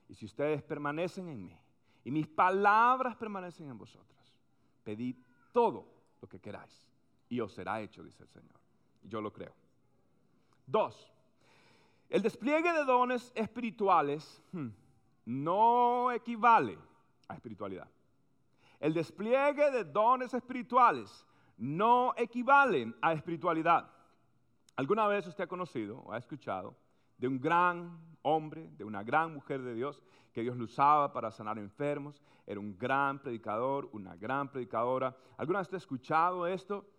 [0.08, 1.58] Y si ustedes permanecen en mí
[2.04, 4.34] y mis palabras permanecen en vosotros,
[4.84, 5.16] pedid
[5.52, 5.86] todo
[6.20, 6.88] lo que queráis
[7.30, 8.60] y os será hecho, dice el Señor.
[9.04, 9.54] Yo lo creo.
[10.66, 11.12] Dos,
[12.10, 14.70] el despliegue de dones espirituales hmm,
[15.26, 16.78] no equivale
[17.28, 17.88] a espiritualidad.
[18.80, 21.26] El despliegue de dones espirituales
[21.58, 23.92] no equivale a espiritualidad.
[24.78, 26.76] ¿Alguna vez usted ha conocido o ha escuchado
[27.18, 31.32] de un gran hombre, de una gran mujer de Dios, que Dios lo usaba para
[31.32, 32.24] sanar enfermos?
[32.48, 35.16] Era un gran predicador, una gran predicadora.
[35.38, 36.90] ¿Alguna vez usted ha escuchado esto?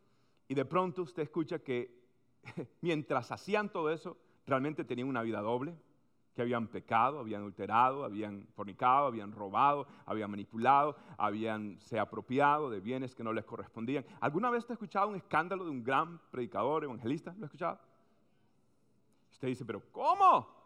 [0.47, 1.99] Y de pronto usted escucha que
[2.83, 5.75] mientras hacían todo eso, realmente tenían una vida doble,
[6.35, 12.81] que habían pecado, habían alterado, habían fornicado, habían robado, habían manipulado, habían se apropiado de
[12.81, 14.05] bienes que no les correspondían.
[14.21, 17.35] ¿Alguna vez usted ha escuchado un escándalo de un gran predicador, evangelista?
[17.37, 17.79] ¿Lo ha escuchado?
[19.33, 20.61] Usted dice, pero ¿cómo?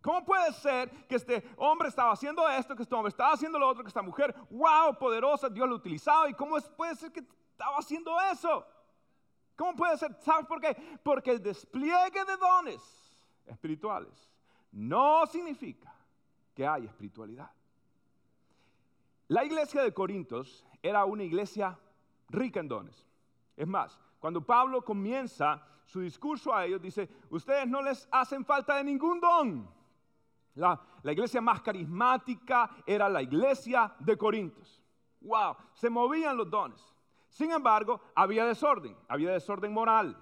[0.00, 3.68] ¿Cómo puede ser que este hombre estaba haciendo esto, que este hombre estaba haciendo lo
[3.68, 6.30] otro, que esta mujer, wow, poderosa, Dios lo utilizaba?
[6.30, 7.20] ¿Y cómo puede ser que
[7.50, 8.66] estaba haciendo eso?
[9.56, 10.14] ¿Cómo puede ser?
[10.20, 10.74] ¿Sabes por qué?
[11.02, 12.80] Porque el despliegue de dones
[13.44, 14.30] espirituales
[14.72, 15.92] no significa
[16.54, 17.50] que hay espiritualidad.
[19.28, 21.78] La iglesia de Corintios era una iglesia
[22.28, 23.06] rica en dones.
[23.56, 28.76] Es más, cuando Pablo comienza su discurso a ellos, dice, ustedes no les hacen falta
[28.76, 29.68] de ningún don.
[30.54, 34.82] La, la iglesia más carismática era la iglesia de Corintios.
[35.20, 36.82] Wow, se movían los dones.
[37.28, 40.16] Sin embargo, había desorden, había desorden moral,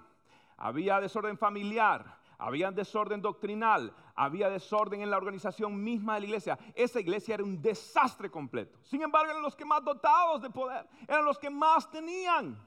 [0.57, 6.59] había desorden familiar, había desorden doctrinal, había desorden en la organización misma de la iglesia.
[6.75, 8.77] Esa iglesia era un desastre completo.
[8.83, 12.59] Sin embargo, eran los que más dotados de poder, eran los que más tenían.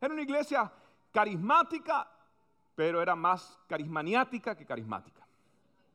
[0.00, 0.70] Era una iglesia
[1.10, 2.08] carismática,
[2.76, 5.26] pero era más carismaniática que carismática.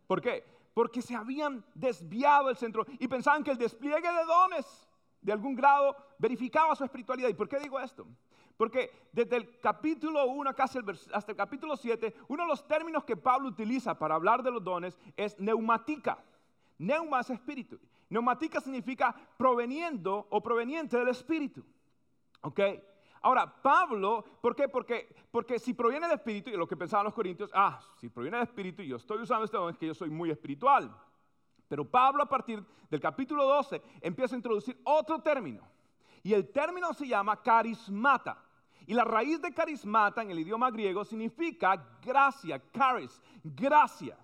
[0.06, 0.44] ¿Por qué?
[0.74, 4.90] Porque se habían desviado el centro y pensaban que el despliegue de dones
[5.22, 7.30] de algún grado verificaba su espiritualidad.
[7.30, 8.06] ¿Y por qué digo esto?
[8.60, 10.50] Porque desde el capítulo 1
[11.14, 14.62] hasta el capítulo 7, uno de los términos que Pablo utiliza para hablar de los
[14.62, 16.22] dones es neumática.
[16.78, 17.80] Neuma es espíritu.
[18.10, 21.64] Neumática significa proveniendo o proveniente del espíritu.
[22.42, 22.60] ¿Ok?
[23.22, 24.68] Ahora, Pablo, ¿por qué?
[24.68, 28.40] Porque, porque si proviene del espíritu, y lo que pensaban los corintios, ah, si proviene
[28.40, 30.94] del espíritu y yo estoy usando este don, es que yo soy muy espiritual.
[31.70, 35.66] Pero Pablo a partir del capítulo 12 empieza a introducir otro término.
[36.24, 38.49] Y el término se llama carismata.
[38.90, 44.18] Y la raíz de carismata en el idioma griego significa gracia, charis, gracia.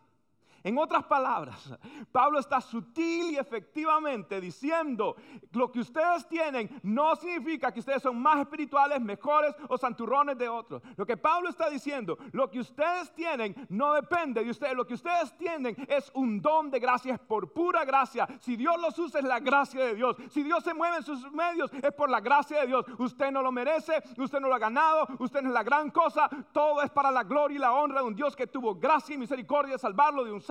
[0.65, 1.71] En otras palabras,
[2.11, 5.15] Pablo está sutil y efectivamente diciendo,
[5.51, 10.49] lo que ustedes tienen no significa que ustedes son más espirituales, mejores o santurrones de
[10.49, 10.81] otros.
[10.97, 14.95] Lo que Pablo está diciendo, lo que ustedes tienen no depende de ustedes, lo que
[14.95, 18.27] ustedes tienen es un don de gracia, es por pura gracia.
[18.39, 20.17] Si Dios los usa es la gracia de Dios.
[20.31, 22.85] Si Dios se mueve en sus medios es por la gracia de Dios.
[22.97, 26.27] Usted no lo merece, usted no lo ha ganado, usted no es la gran cosa,
[26.51, 29.19] todo es para la gloria y la honra de un Dios que tuvo gracia y
[29.19, 30.41] misericordia de salvarlo de un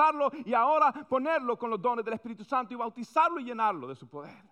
[0.45, 4.09] y ahora ponerlo con los dones del Espíritu Santo y bautizarlo y llenarlo de su
[4.09, 4.43] poder.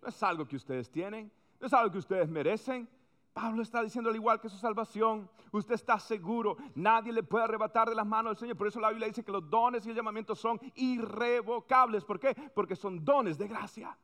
[0.00, 2.88] No es algo que ustedes tienen, no es algo que ustedes merecen.
[3.32, 7.88] Pablo está diciendo al igual que su salvación, usted está seguro, nadie le puede arrebatar
[7.88, 8.56] de las manos del Señor.
[8.56, 12.04] Por eso la Biblia dice que los dones y el llamamiento son irrevocables.
[12.04, 12.34] ¿Por qué?
[12.54, 13.96] Porque son dones de gracia.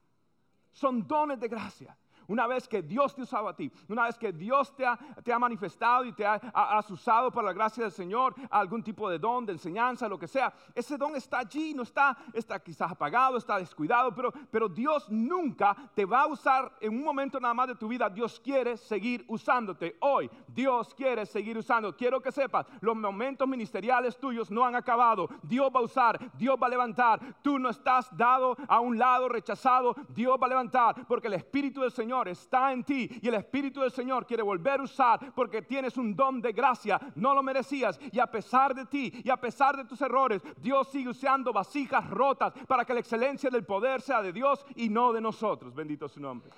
[0.73, 1.97] Son dones de gracia.
[2.29, 5.33] Una vez que Dios te usaba a ti, una vez que Dios te ha, te
[5.33, 9.19] ha manifestado y te ha, has usado por la gracia del Señor algún tipo de
[9.19, 13.39] don, de enseñanza, lo que sea, ese don está allí, no está, está quizás apagado,
[13.39, 17.69] está descuidado, pero, pero Dios nunca te va a usar en un momento nada más
[17.69, 18.11] de tu vida.
[18.11, 19.97] Dios quiere seguir usándote.
[20.01, 21.97] Hoy Dios quiere seguir usando.
[21.97, 25.29] Quiero que sepas, los momentos ministeriales tuyos no han acabado.
[25.43, 27.21] Dios va a usar, Dios va a levantar.
[27.43, 29.95] Tú no estás dado a un lado, rechazado.
[30.11, 33.81] Dios va a levantar porque el Espíritu del Señor está en ti y el Espíritu
[33.81, 38.01] del Señor quiere volver a usar porque tienes un don de gracia, no lo merecías
[38.11, 42.09] y a pesar de ti y a pesar de tus errores, Dios sigue usando vasijas
[42.11, 45.75] rotas para que la excelencia del poder sea de Dios y no de nosotros.
[45.75, 46.51] Bendito su nombre.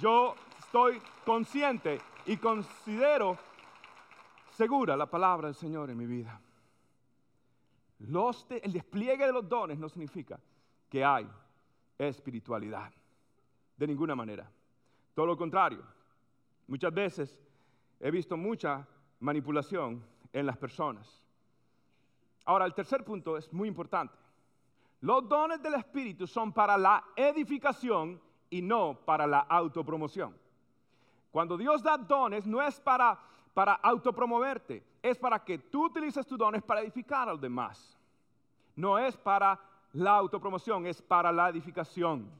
[0.00, 3.38] Yo estoy consciente y considero
[4.50, 6.40] segura la palabra del Señor en mi vida.
[8.00, 10.38] el despliegue de los dones no significa
[10.90, 11.28] que hay
[11.96, 12.92] espiritualidad.
[13.76, 14.50] De ninguna manera.
[15.18, 15.82] Todo lo contrario.
[16.68, 17.42] Muchas veces
[17.98, 18.86] he visto mucha
[19.18, 20.00] manipulación
[20.32, 21.26] en las personas.
[22.44, 24.14] Ahora, el tercer punto es muy importante.
[25.00, 30.36] Los dones del Espíritu son para la edificación y no para la autopromoción.
[31.32, 33.18] Cuando Dios da dones no es para,
[33.54, 37.98] para autopromoverte, es para que tú utilices tus dones para edificar a los demás.
[38.76, 39.58] No es para
[39.94, 42.30] la autopromoción, es para la edificación.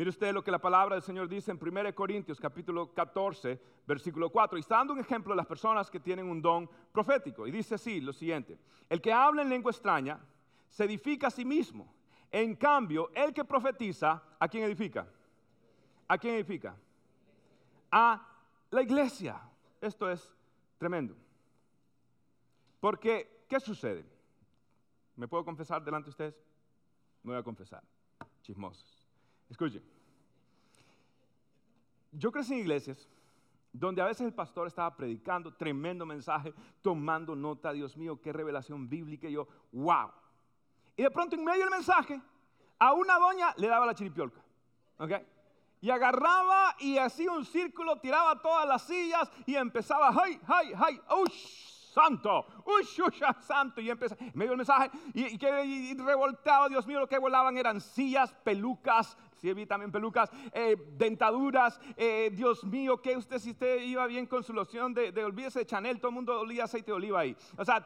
[0.00, 4.30] Mire usted lo que la palabra del Señor dice en 1 Corintios capítulo 14, versículo
[4.30, 4.56] 4.
[4.56, 7.46] Y está dando un ejemplo de las personas que tienen un don profético.
[7.46, 8.58] Y dice así lo siguiente.
[8.88, 10.18] El que habla en lengua extraña
[10.70, 11.92] se edifica a sí mismo.
[12.30, 15.06] En cambio, el que profetiza, ¿a quién edifica?
[16.08, 16.74] ¿A quién edifica?
[17.90, 18.26] A
[18.70, 19.38] la iglesia.
[19.82, 20.34] Esto es
[20.78, 21.14] tremendo.
[22.80, 24.06] Porque, ¿qué sucede?
[25.16, 26.42] ¿Me puedo confesar delante de ustedes?
[27.22, 27.82] Me voy a confesar.
[28.40, 28.99] Chismosos.
[29.50, 29.82] Escuchen,
[32.12, 33.08] yo crecí en iglesias
[33.72, 38.88] donde a veces el pastor estaba predicando tremendo mensaje, tomando nota, Dios mío, qué revelación
[38.88, 40.10] bíblica, y yo, wow.
[40.96, 42.20] Y de pronto en medio del mensaje,
[42.78, 44.40] a una doña le daba la chiripiolca,
[44.98, 45.12] ¿ok?
[45.82, 51.00] Y agarraba y hacía un círculo, tiraba todas las sillas y empezaba, ¡ay, ay, ay!
[51.22, 51.70] ¡Ush!
[51.90, 52.84] santo, uy,
[53.40, 57.56] santo, y empezó, me dio el mensaje, y, que revoltaba, Dios mío, lo que volaban
[57.56, 63.50] eran sillas, pelucas, sí vi también pelucas, eh, dentaduras, eh, Dios mío, que usted si
[63.50, 66.64] usted iba bien con su loción de, de olvídese de Chanel, todo el mundo olía
[66.64, 67.84] aceite de oliva ahí, o sea,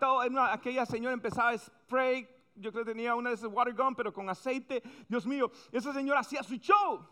[0.52, 4.12] aquella señora empezaba a spray, yo creo que tenía una de esas water gun, pero
[4.12, 7.06] con aceite, Dios mío, esa señora hacía su show,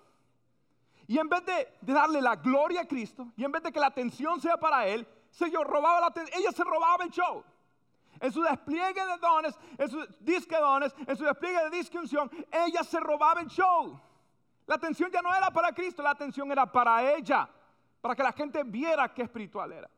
[1.06, 3.88] y en vez de, darle la gloria a Cristo, y en vez de que la
[3.88, 7.42] atención sea para Él, se robaba la ella se robaba el show.
[8.20, 11.98] En su despliegue de dones, en su disque dones, en su despliegue de disque
[12.52, 14.00] ella se robaba el show.
[14.66, 17.48] La atención ya no era para Cristo, la atención era para ella,
[18.00, 19.90] para que la gente viera qué espiritual era.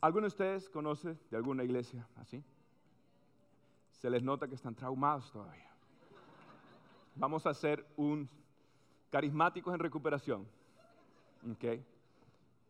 [0.00, 2.42] ¿Alguno de ustedes conoce de alguna iglesia así?
[3.90, 5.70] Se les nota que están traumados todavía.
[7.16, 8.28] Vamos a hacer un
[9.10, 10.48] carismáticos en recuperación.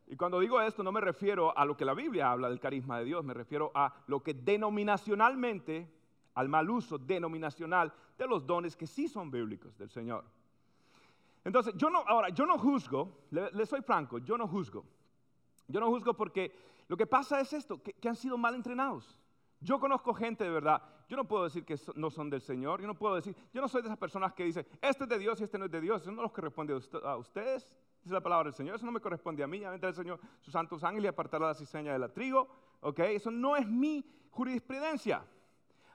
[0.07, 2.99] Y cuando digo esto no me refiero a lo que la Biblia habla del carisma
[2.99, 5.89] de Dios, me refiero a lo que denominacionalmente,
[6.35, 10.25] al mal uso denominacional de los dones que sí son bíblicos del Señor.
[11.45, 14.85] Entonces, yo no, ahora, yo no juzgo, le, soy franco, yo no juzgo.
[15.69, 16.55] Yo no juzgo porque
[16.89, 19.17] lo que pasa es esto, que, han sido mal entrenados.
[19.61, 22.87] Yo conozco gente de verdad, yo no puedo decir que no son del Señor, yo
[22.87, 25.41] no puedo decir, yo no soy de esas personas que dicen, este es de Dios
[25.41, 26.73] y este no es de Dios, eso no los corresponde
[27.05, 27.69] a ustedes.
[28.03, 28.77] Dice la palabra del Señor.
[28.77, 29.59] Eso no me corresponde a mí.
[29.61, 32.49] Ya vendrá el Señor sus santos ángeles y apartará la cizaña de la trigo.
[32.81, 32.99] ¿Ok?
[33.01, 35.23] Eso no es mi jurisprudencia.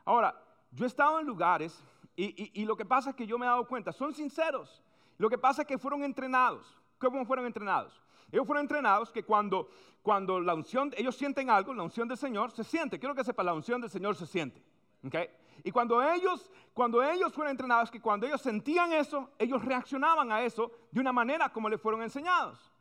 [0.05, 0.39] Ahora,
[0.71, 1.83] yo he estado en lugares
[2.15, 4.81] y, lo que pasa es que yo me he dado cuenta, son sinceros.
[5.17, 6.77] Lo que pasa es que fueron entrenados.
[6.97, 8.01] ¿Cómo fueron entrenados?
[8.31, 9.69] Ellos fueron entrenados que cuando,
[10.01, 12.99] cuando la unción, ellos sienten algo, la unción del Señor se siente.
[12.99, 14.61] Quiero que sepa, la unción del Señor se siente.
[15.05, 15.27] ¿Okay?
[15.63, 20.41] Y cuando ellos, cuando ellos fueron entrenados, que cuando ellos sentían eso, ellos reaccionaban a
[20.41, 22.71] eso de una manera como le fueron enseñados.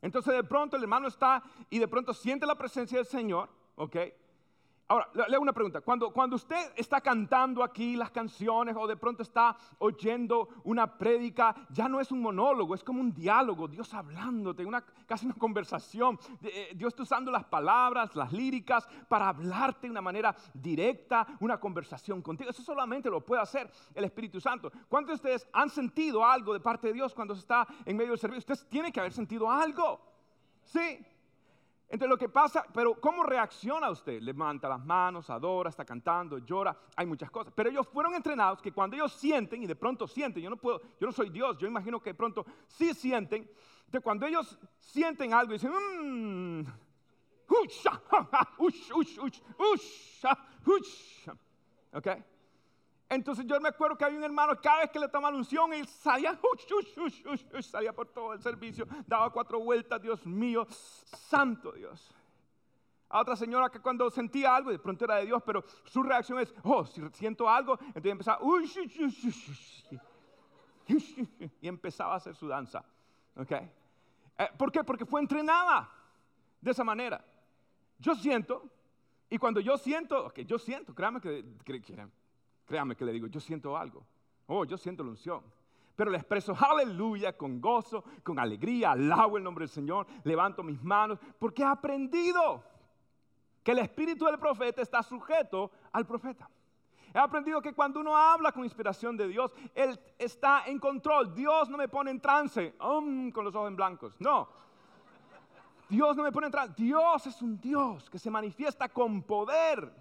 [0.00, 3.96] Entonces de pronto el hermano está y de pronto siente la presencia del Señor, ¿ok?
[4.86, 5.80] Ahora, le, hago una pregunta.
[5.80, 11.54] Cuando, cuando usted está cantando aquí las canciones o de pronto está oyendo una prédica,
[11.70, 16.18] ya no es un monólogo, es como un diálogo, Dios hablándote, una, casi una conversación.
[16.42, 21.58] Eh, Dios está usando las palabras, las líricas para hablarte de una manera directa, una
[21.58, 22.50] conversación contigo.
[22.50, 24.70] Eso solamente lo puede hacer el Espíritu Santo.
[24.88, 28.18] ¿Cuántos de ustedes han sentido algo de parte de Dios cuando está en medio del
[28.18, 28.40] servicio?
[28.40, 29.98] Ustedes tienen que haber sentido algo.
[30.62, 30.98] Sí.
[31.88, 34.20] Entonces lo que pasa, pero ¿cómo reacciona usted?
[34.20, 37.52] Levanta las manos, adora, está cantando, llora, hay muchas cosas.
[37.54, 40.80] Pero ellos fueron entrenados que cuando ellos sienten, y de pronto sienten, yo no puedo,
[40.98, 43.42] yo no soy Dios, yo imagino que de pronto sí sienten.
[43.42, 46.64] Entonces cuando ellos sienten algo y dicen, mmm,
[47.48, 48.00] usha,
[53.14, 55.72] Entonces yo me acuerdo que había un hermano, cada vez que le tomaba la unción,
[55.72, 62.12] él salía, ush, salía por todo el servicio, daba cuatro vueltas, Dios mío, santo Dios.
[63.08, 66.40] A otra señora que cuando sentía algo, de pronto era de Dios, pero su reacción
[66.40, 68.40] es, oh, si siento algo, entonces empezaba,
[71.60, 72.84] y empezaba a hacer su danza.
[73.36, 73.52] ¿ok?
[73.52, 73.68] Eh,
[74.58, 74.82] ¿Por qué?
[74.82, 75.88] Porque fue entrenada
[76.60, 77.24] de esa manera.
[77.98, 78.68] Yo siento,
[79.30, 82.08] y cuando yo siento, ok, yo siento, créame que, que- que-
[82.66, 84.04] créame que le digo, yo siento algo.
[84.46, 85.42] Oh, yo siento la unción.
[85.96, 90.82] Pero le expreso aleluya con gozo, con alegría, alabo el nombre del Señor, levanto mis
[90.82, 92.64] manos, porque he aprendido
[93.62, 96.48] que el espíritu del profeta está sujeto al profeta.
[97.14, 101.32] He aprendido que cuando uno habla con inspiración de Dios, Él está en control.
[101.32, 104.16] Dios no me pone en trance um, con los ojos en blancos.
[104.18, 104.48] No.
[105.88, 106.74] Dios no me pone en trance.
[106.76, 109.94] Dios es un Dios que se manifiesta con poder,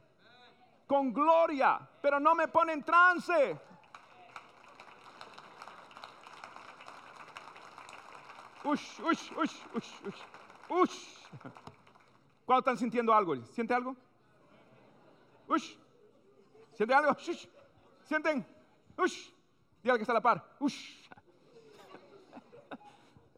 [0.87, 3.59] con gloria, pero no me pone en trance.
[8.63, 10.21] Ush, ush, ush, ush, ush,
[10.69, 11.17] ush.
[12.45, 13.35] ¿Cuándo están sintiendo algo?
[13.47, 13.95] ¿Siente algo?
[15.47, 15.75] Ush.
[16.73, 17.11] ¿Siente algo?
[17.11, 17.47] Ush.
[18.05, 18.45] ¿Sienten?
[18.97, 19.31] Ush.
[19.81, 20.55] Dígale que está a la par.
[20.59, 21.03] Ush.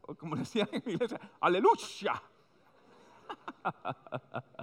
[0.08, 2.22] O como decían en mi iglesia, aleluya.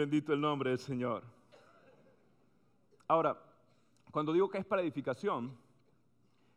[0.00, 1.22] Bendito el nombre del Señor.
[3.06, 3.38] Ahora,
[4.10, 5.54] cuando digo que es para edificación,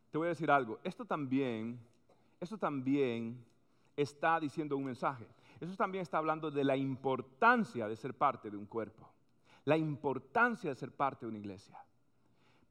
[0.10, 0.80] te voy a decir algo.
[0.82, 1.78] Esto también,
[2.40, 3.38] esto también
[3.98, 5.28] está diciendo un mensaje.
[5.60, 9.10] Eso también está hablando de la importancia de ser parte de un cuerpo.
[9.66, 11.78] La importancia de ser parte de una iglesia.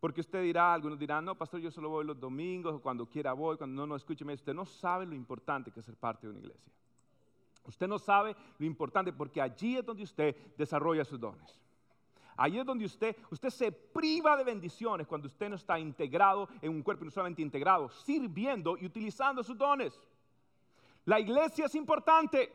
[0.01, 3.35] Porque usted dirá, algunos dirán, no, pastor, yo solo voy los domingos, o cuando quiera
[3.35, 6.31] voy, cuando no, no, escúcheme, usted no sabe lo importante que es ser parte de
[6.31, 6.73] una iglesia.
[7.65, 11.59] Usted no sabe lo importante porque allí es donde usted desarrolla sus dones.
[12.37, 16.71] Allí es donde usted, usted se priva de bendiciones cuando usted no está integrado en
[16.71, 19.99] un cuerpo, no solamente integrado, sirviendo y utilizando sus dones.
[21.05, 22.51] La iglesia es importante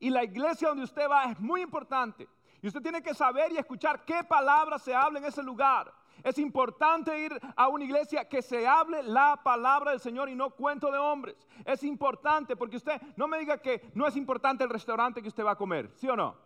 [0.00, 2.28] y la iglesia donde usted va es muy importante.
[2.62, 5.92] Y usted tiene que saber y escuchar qué palabra se habla en ese lugar.
[6.22, 10.50] Es importante ir a una iglesia que se hable la palabra del Señor y no
[10.50, 11.46] cuento de hombres.
[11.64, 15.44] Es importante porque usted no me diga que no es importante el restaurante que usted
[15.44, 16.36] va a comer, ¿sí o no?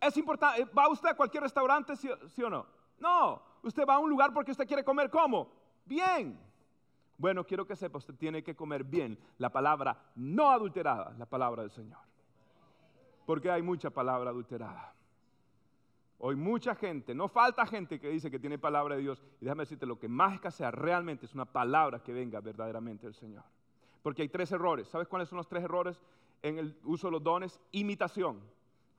[0.00, 2.66] Es importante, ¿va usted a cualquier restaurante, sí, sí o no?
[2.98, 5.48] No, usted va a un lugar porque usted quiere comer ¿cómo?
[5.84, 6.38] Bien.
[7.18, 11.62] Bueno, quiero que sepa, usted tiene que comer bien la palabra no adulterada, la palabra
[11.62, 12.00] del Señor.
[13.24, 14.95] Porque hay mucha palabra adulterada.
[16.18, 19.22] Hoy mucha gente, no falta gente que dice que tiene palabra de Dios.
[19.40, 23.14] Y déjame decirte, lo que más escasea realmente es una palabra que venga verdaderamente del
[23.14, 23.44] Señor.
[24.02, 24.88] Porque hay tres errores.
[24.88, 26.00] ¿Sabes cuáles son los tres errores
[26.42, 27.60] en el uso de los dones?
[27.72, 28.40] Imitación.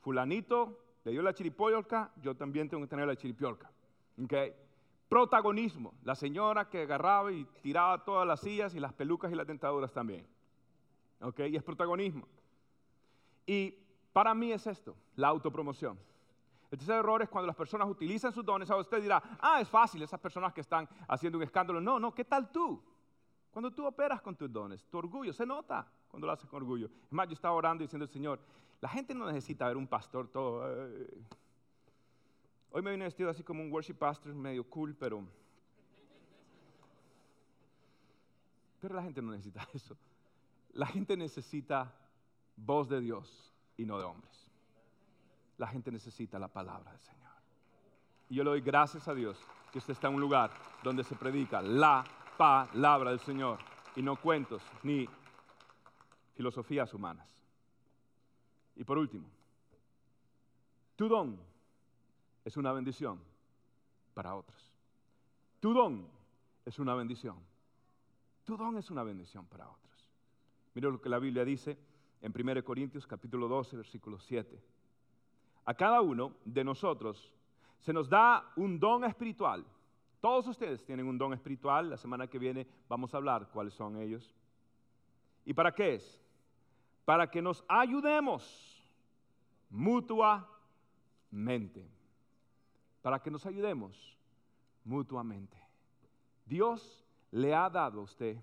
[0.02, 3.72] Fulanito le dio la chiripiolca, yo también tengo que tener la chiripiolca.
[4.24, 4.34] ¿ok?
[5.10, 5.94] Protagonismo.
[6.04, 9.92] La señora que agarraba y tiraba todas las sillas y las pelucas y las dentaduras
[9.92, 10.28] también.
[11.22, 11.40] ¿ok?
[11.50, 12.28] Y es protagonismo.
[13.46, 13.74] Y
[14.14, 15.98] para mí es esto, la autopromoción.
[16.70, 18.70] El tercer error es cuando las personas utilizan sus dones.
[18.70, 21.80] Ahora usted dirá, ah, es fácil, esas personas que están haciendo un escándalo.
[21.80, 22.84] No, no, ¿qué tal tú?
[23.52, 26.90] Cuando tú operas con tus dones, tu orgullo se nota cuando lo haces con orgullo.
[27.06, 28.40] Es más, yo estaba orando y diciendo al Señor,
[28.82, 30.64] la gente no necesita ver un pastor todo.
[30.68, 31.24] eh.
[32.72, 35.24] Hoy me vine vestido así como un worship pastor, medio cool, pero.
[38.82, 39.98] Pero la gente no necesita eso.
[40.74, 41.96] La gente necesita
[42.58, 44.47] voz de Dios y no de hombres
[45.58, 47.32] la gente necesita la palabra del Señor.
[48.30, 49.38] Y yo le doy gracias a Dios
[49.72, 50.52] que usted está en un lugar
[50.84, 52.04] donde se predica la
[52.38, 53.60] palabra del Señor
[53.96, 55.08] y no cuentos ni
[56.36, 57.28] filosofías humanas.
[58.76, 59.28] Y por último,
[60.96, 61.40] tu don
[62.46, 63.20] es una bendición
[64.14, 64.72] para otros.
[65.60, 66.08] Tu don
[66.66, 67.38] es una bendición.
[68.46, 70.10] Tu don es una bendición para otros.
[70.76, 71.78] Mira lo que la Biblia dice
[72.22, 74.62] en 1 Corintios capítulo 12, versículo 7.
[75.68, 77.30] A cada uno de nosotros
[77.82, 79.66] se nos da un don espiritual.
[80.22, 81.90] Todos ustedes tienen un don espiritual.
[81.90, 84.34] La semana que viene vamos a hablar cuáles son ellos.
[85.44, 86.22] ¿Y para qué es?
[87.04, 88.82] Para que nos ayudemos
[89.70, 90.26] mutuamente.
[93.02, 94.18] Para que nos ayudemos
[94.86, 95.58] mutuamente.
[96.46, 98.38] Dios le ha dado a usted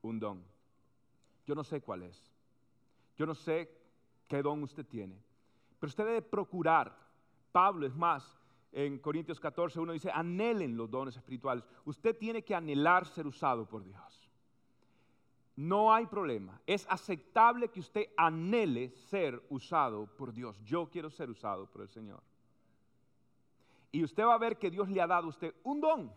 [0.00, 0.42] un don.
[1.46, 2.32] Yo no sé cuál es.
[3.18, 3.70] Yo no sé
[4.26, 5.22] qué don usted tiene.
[5.82, 6.96] Pero usted debe procurar.
[7.50, 8.38] Pablo es más,
[8.70, 11.64] en Corintios 14 uno dice, anhelen los dones espirituales.
[11.84, 14.30] Usted tiene que anhelar ser usado por Dios.
[15.56, 16.60] No hay problema.
[16.68, 20.56] Es aceptable que usted anhele ser usado por Dios.
[20.64, 22.22] Yo quiero ser usado por el Señor.
[23.90, 26.12] Y usted va a ver que Dios le ha dado a usted un don.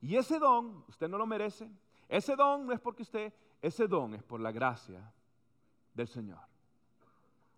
[0.00, 1.70] Y ese don, usted no lo merece.
[2.08, 5.12] Ese don no es porque usted, ese don es por la gracia
[5.94, 6.53] del Señor.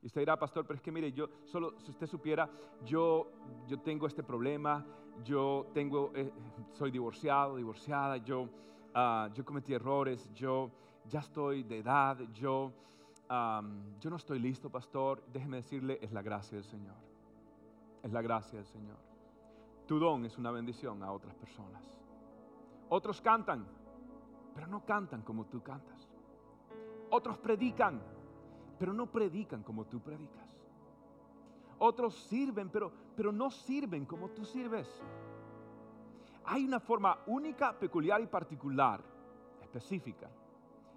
[0.02, 2.48] Y usted dirá, pastor, pero es que mire, yo solo, si usted supiera,
[2.84, 3.30] yo,
[3.66, 4.84] yo tengo este problema,
[5.24, 6.32] yo tengo, eh,
[6.72, 10.70] soy divorciado, divorciada, yo, uh, yo cometí errores, yo
[11.08, 12.72] ya estoy de edad, yo,
[14.00, 15.22] yo no estoy listo, pastor.
[15.32, 16.94] Déjeme decirle, es la gracia del Señor.
[18.02, 18.98] Es la gracia del Señor.
[19.86, 21.82] Tu don es una bendición a otras personas.
[22.88, 23.66] Otros cantan,
[24.54, 26.08] pero no cantan como tú cantas.
[27.10, 28.00] Otros predican,
[28.78, 30.46] pero no predican como tú predicas.
[31.78, 34.88] Otros sirven, pero, pero no sirven como tú sirves.
[36.44, 39.02] Hay una forma única, peculiar y particular,
[39.62, 40.30] específica,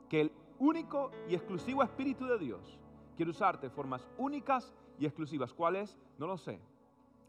[0.08, 2.80] que el único y exclusivo Espíritu de Dios
[3.16, 5.54] quiere usarte de formas únicas y exclusivas.
[5.54, 5.98] ¿Cuál es?
[6.18, 6.60] No lo sé.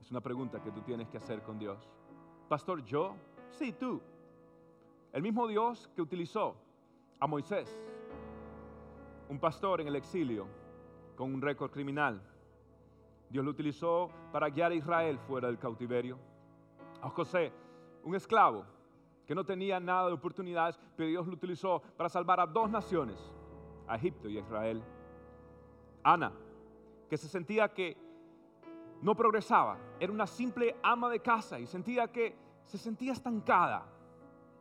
[0.01, 1.88] Es una pregunta que tú tienes que hacer con Dios.
[2.48, 3.14] Pastor, yo,
[3.51, 4.01] sí, tú.
[5.12, 6.55] El mismo Dios que utilizó
[7.18, 7.82] a Moisés
[9.31, 10.49] un pastor en el exilio
[11.16, 12.20] con un récord criminal.
[13.28, 16.18] Dios lo utilizó para guiar a Israel fuera del cautiverio.
[17.01, 17.53] A José,
[18.03, 18.66] un esclavo
[19.24, 23.33] que no tenía nada de oportunidades, pero Dios lo utilizó para salvar a dos naciones,
[23.87, 24.83] a Egipto y a Israel.
[26.03, 26.33] Ana,
[27.09, 27.97] que se sentía que
[29.01, 33.87] no progresaba, era una simple ama de casa y sentía que se sentía estancada.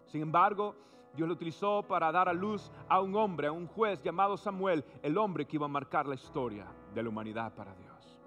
[0.06, 0.76] Sin embargo,
[1.14, 4.84] Dios lo utilizó para dar a luz a un hombre, a un juez llamado Samuel,
[5.02, 8.20] el hombre que iba a marcar la historia de la humanidad para Dios.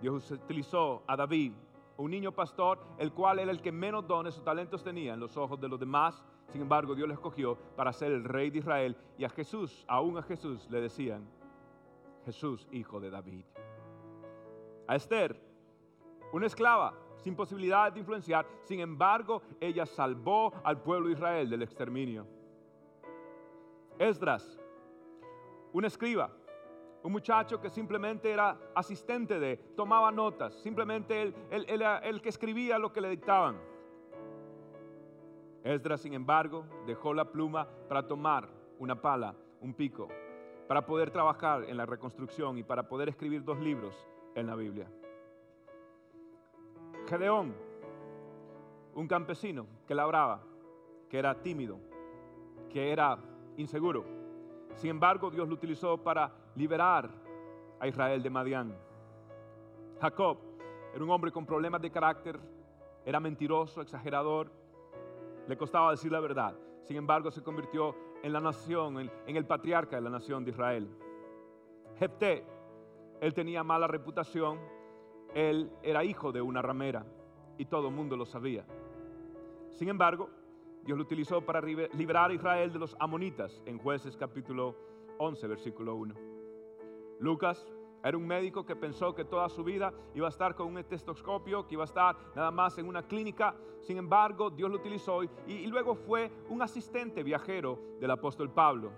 [0.00, 1.52] Dios utilizó a David,
[1.96, 5.36] un niño pastor, el cual era el que menos dones o talentos tenía en los
[5.36, 6.22] ojos de los demás.
[6.48, 8.96] Sin embargo, Dios lo escogió para ser el rey de Israel.
[9.18, 11.26] Y a Jesús, aún a Jesús, le decían,
[12.24, 13.44] Jesús, hijo de David.
[14.86, 15.40] A Esther,
[16.32, 18.46] una esclava, sin posibilidad de influenciar.
[18.64, 22.26] Sin embargo, ella salvó al pueblo de Israel del exterminio.
[23.98, 24.60] Esdras,
[25.72, 26.30] un escriba,
[27.02, 31.34] un muchacho que simplemente era asistente de, tomaba notas, simplemente él,
[31.68, 33.56] era el que escribía lo que le dictaban.
[35.62, 38.48] Esdras, sin embargo, dejó la pluma para tomar
[38.78, 40.08] una pala, un pico,
[40.68, 44.88] para poder trabajar en la reconstrucción y para poder escribir dos libros en la Biblia.
[47.06, 47.54] Gedeón,
[48.94, 50.42] un campesino que labraba,
[51.08, 51.78] que era tímido,
[52.70, 53.18] que era
[53.56, 54.04] inseguro.
[54.74, 57.10] Sin embargo, Dios lo utilizó para liberar
[57.78, 58.76] a Israel de Madián.
[60.00, 60.38] Jacob
[60.94, 62.38] era un hombre con problemas de carácter,
[63.04, 64.50] era mentiroso, exagerador,
[65.46, 66.56] le costaba decir la verdad.
[66.84, 70.88] Sin embargo, se convirtió en la nación, en, el patriarca de la nación de Israel.
[71.98, 72.44] Jepté,
[73.20, 74.58] él tenía mala reputación,
[75.34, 77.06] él era hijo de una ramera
[77.58, 78.64] y todo el mundo lo sabía.
[79.72, 80.30] Sin embargo,
[80.84, 84.76] Dios lo utilizó para liberar a Israel de los amonitas en jueces capítulo
[85.18, 86.14] 11, versículo 1.
[87.18, 87.66] Lucas
[88.04, 91.66] era un médico que pensó que toda su vida iba a estar con un estetoscopio,
[91.66, 93.56] que iba a estar nada más en una clínica.
[93.80, 98.92] Sin embargo, Dios lo utilizó y, y luego fue un asistente viajero del apóstol Pablo.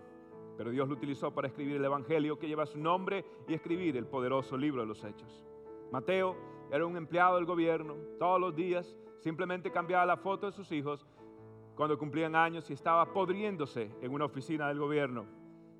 [0.58, 4.06] Pero Dios lo utilizó para escribir el Evangelio que lleva su nombre y escribir el
[4.06, 5.47] poderoso libro de los Hechos.
[5.90, 6.36] Mateo
[6.70, 11.06] era un empleado del gobierno, todos los días simplemente cambiaba la foto de sus hijos
[11.74, 15.26] cuando cumplían años y estaba podriéndose en una oficina del gobierno.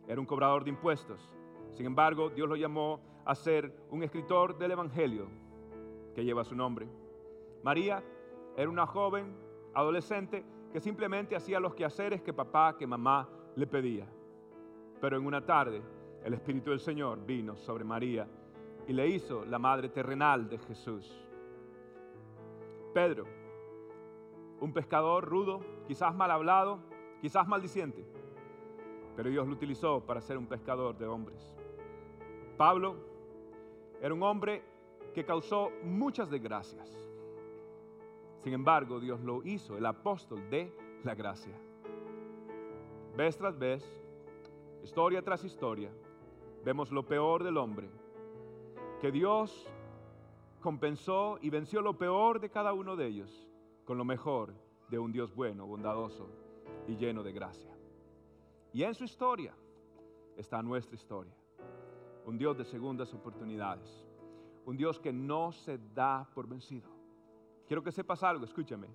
[0.07, 1.29] Era un cobrador de impuestos.
[1.73, 5.29] Sin embargo, Dios lo llamó a ser un escritor del Evangelio
[6.15, 6.89] que lleva su nombre.
[7.63, 8.03] María
[8.57, 9.37] era una joven
[9.75, 14.07] adolescente que simplemente hacía los quehaceres que papá, que mamá le pedía.
[15.01, 15.83] Pero en una tarde
[16.25, 18.27] el Espíritu del Señor vino sobre María
[18.89, 21.23] y le hizo la madre terrenal de Jesús.
[22.95, 23.27] Pedro,
[24.61, 26.79] un pescador rudo, quizás mal hablado,
[27.21, 28.03] quizás maldiciente,
[29.15, 31.55] pero Dios lo utilizó para ser un pescador de hombres.
[32.57, 32.97] Pablo
[34.01, 34.63] Era un hombre
[35.13, 36.89] que causó muchas desgracias.
[38.45, 40.73] Sin embargo, Dios lo hizo el apóstol de
[41.03, 41.55] la gracia.
[43.17, 43.85] Vez tras vez,
[44.85, 45.91] historia tras historia,
[46.65, 47.91] vemos lo peor del hombre,
[49.01, 49.67] que Dios
[50.61, 53.49] compensó y venció lo peor de cada uno de ellos
[53.85, 54.53] con lo mejor
[54.91, 56.29] de un Dios bueno, bondadoso
[56.87, 57.75] y lleno de gracia.
[58.73, 59.55] Y en su historia
[60.37, 61.33] está nuestra historia.
[62.27, 64.07] Un Dios de segundas oportunidades.
[64.67, 66.91] Un Dios que no se da por vencido.
[67.67, 68.89] Quiero que sepas algo, escúchame.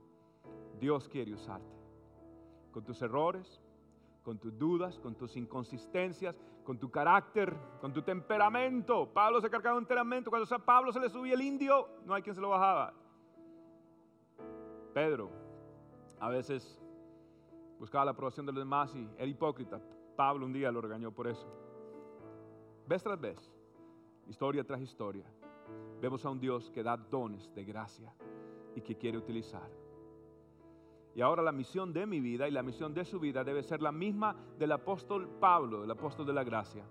[0.79, 1.75] Dios quiere usarte.
[2.71, 3.61] Con tus errores,
[4.23, 9.07] con tus dudas, con tus inconsistencias, con tu carácter, con tu temperamento.
[9.13, 10.29] Pablo se cargaba un temperamento.
[10.29, 12.93] Cuando a Pablo se le subía el indio, no hay quien se lo bajaba.
[14.93, 15.29] Pedro
[16.19, 16.79] a veces
[17.79, 19.81] buscaba la aprobación de los demás y era hipócrita.
[20.15, 21.47] Pablo un día lo regañó por eso.
[22.87, 23.51] Vez tras vez,
[24.27, 25.25] historia tras historia,
[25.99, 28.13] vemos a un Dios que da dones de gracia
[28.75, 29.82] y que quiere utilizar.
[31.15, 33.81] Y ahora la misión de mi vida y la misión de su vida debe ser
[33.81, 36.83] la misma del apóstol Pablo, del apóstol de la gracia.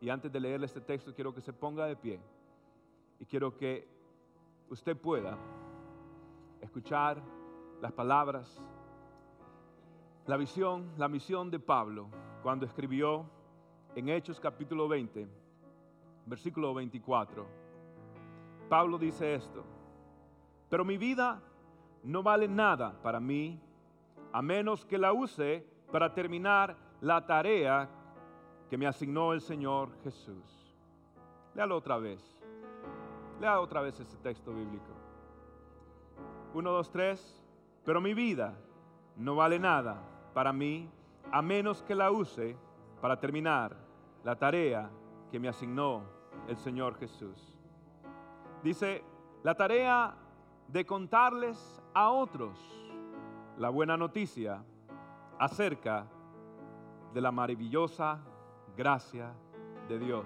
[0.00, 2.20] Y antes de leerle este texto quiero que se ponga de pie
[3.20, 3.88] y quiero que
[4.70, 5.38] usted pueda
[6.60, 7.22] escuchar
[7.80, 8.60] las palabras,
[10.26, 12.08] la visión, la misión de Pablo
[12.42, 13.24] cuando escribió
[13.94, 15.28] en Hechos capítulo 20,
[16.26, 17.46] versículo 24.
[18.68, 19.64] Pablo dice esto,
[20.68, 21.40] pero mi vida
[22.02, 23.60] no vale nada para mí
[24.32, 27.88] a menos que la use para terminar la tarea
[28.68, 30.76] que me asignó el Señor Jesús.
[31.54, 32.22] Léalo otra vez.
[33.40, 34.92] Lea otra vez ese texto bíblico.
[36.54, 37.42] Uno, dos, tres.
[37.84, 38.54] Pero mi vida
[39.16, 40.02] no vale nada
[40.34, 40.90] para mí
[41.32, 42.56] a menos que la use
[43.00, 43.76] para terminar
[44.24, 44.90] la tarea
[45.30, 46.02] que me asignó
[46.48, 47.56] el Señor Jesús.
[48.62, 49.02] Dice,
[49.42, 50.14] la tarea
[50.68, 52.56] de contarles a otros
[53.56, 54.62] la buena noticia
[55.36, 56.06] acerca
[57.12, 58.20] de la maravillosa
[58.76, 59.34] gracia
[59.88, 60.24] de Dios.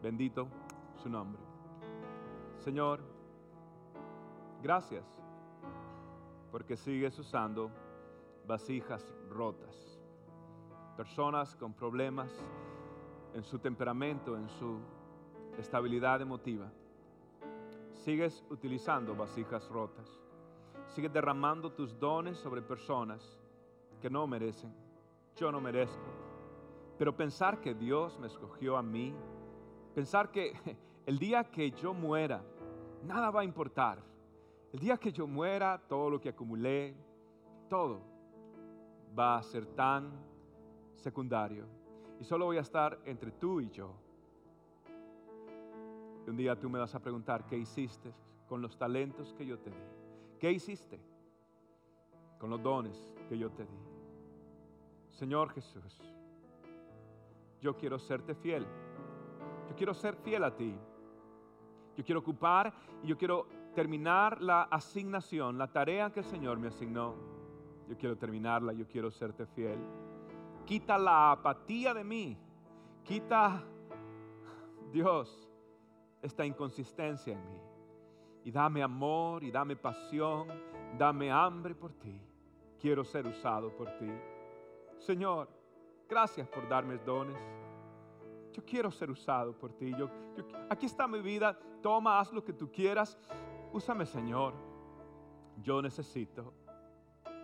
[0.00, 0.46] Bendito
[1.02, 1.42] su nombre.
[2.58, 3.00] Señor,
[4.62, 5.04] gracias
[6.52, 7.68] porque sigues usando
[8.46, 10.00] vasijas rotas,
[10.96, 12.30] personas con problemas
[13.34, 14.78] en su temperamento, en su
[15.58, 16.70] estabilidad emotiva.
[17.92, 20.25] Sigues utilizando vasijas rotas.
[20.96, 23.38] Sigues derramando tus dones sobre personas
[24.00, 24.72] que no merecen.
[25.36, 26.06] Yo no merezco.
[26.96, 29.14] Pero pensar que Dios me escogió a mí,
[29.94, 30.54] pensar que
[31.04, 32.42] el día que yo muera,
[33.04, 34.02] nada va a importar
[34.72, 36.94] el día que yo muera, todo lo que acumulé,
[37.68, 38.00] todo
[39.18, 40.10] va a ser tan
[40.94, 41.66] secundario.
[42.18, 43.92] Y solo voy a estar entre tú y yo.
[46.26, 48.14] Y un día tú me vas a preguntar, ¿qué hiciste
[48.48, 50.05] con los talentos que yo te di?
[50.38, 51.00] ¿Qué hiciste
[52.38, 53.78] con los dones que yo te di?
[55.10, 56.00] Señor Jesús,
[57.60, 58.66] yo quiero serte fiel.
[59.68, 60.74] Yo quiero ser fiel a ti.
[61.96, 62.72] Yo quiero ocupar
[63.02, 67.14] y yo quiero terminar la asignación, la tarea que el Señor me asignó.
[67.88, 69.78] Yo quiero terminarla, yo quiero serte fiel.
[70.66, 72.36] Quita la apatía de mí.
[73.04, 73.62] Quita,
[74.92, 75.48] Dios,
[76.20, 77.65] esta inconsistencia en mí.
[78.46, 80.46] Y dame amor y dame pasión,
[80.96, 82.16] dame hambre por ti.
[82.78, 84.08] Quiero ser usado por ti.
[85.00, 85.48] Señor,
[86.08, 87.36] gracias por darme dones.
[88.52, 89.92] Yo quiero ser usado por ti.
[89.98, 90.08] Yo,
[90.70, 91.58] aquí está mi vida.
[91.82, 93.18] Toma, haz lo que tú quieras.
[93.72, 94.54] Úsame, Señor.
[95.60, 96.54] Yo necesito,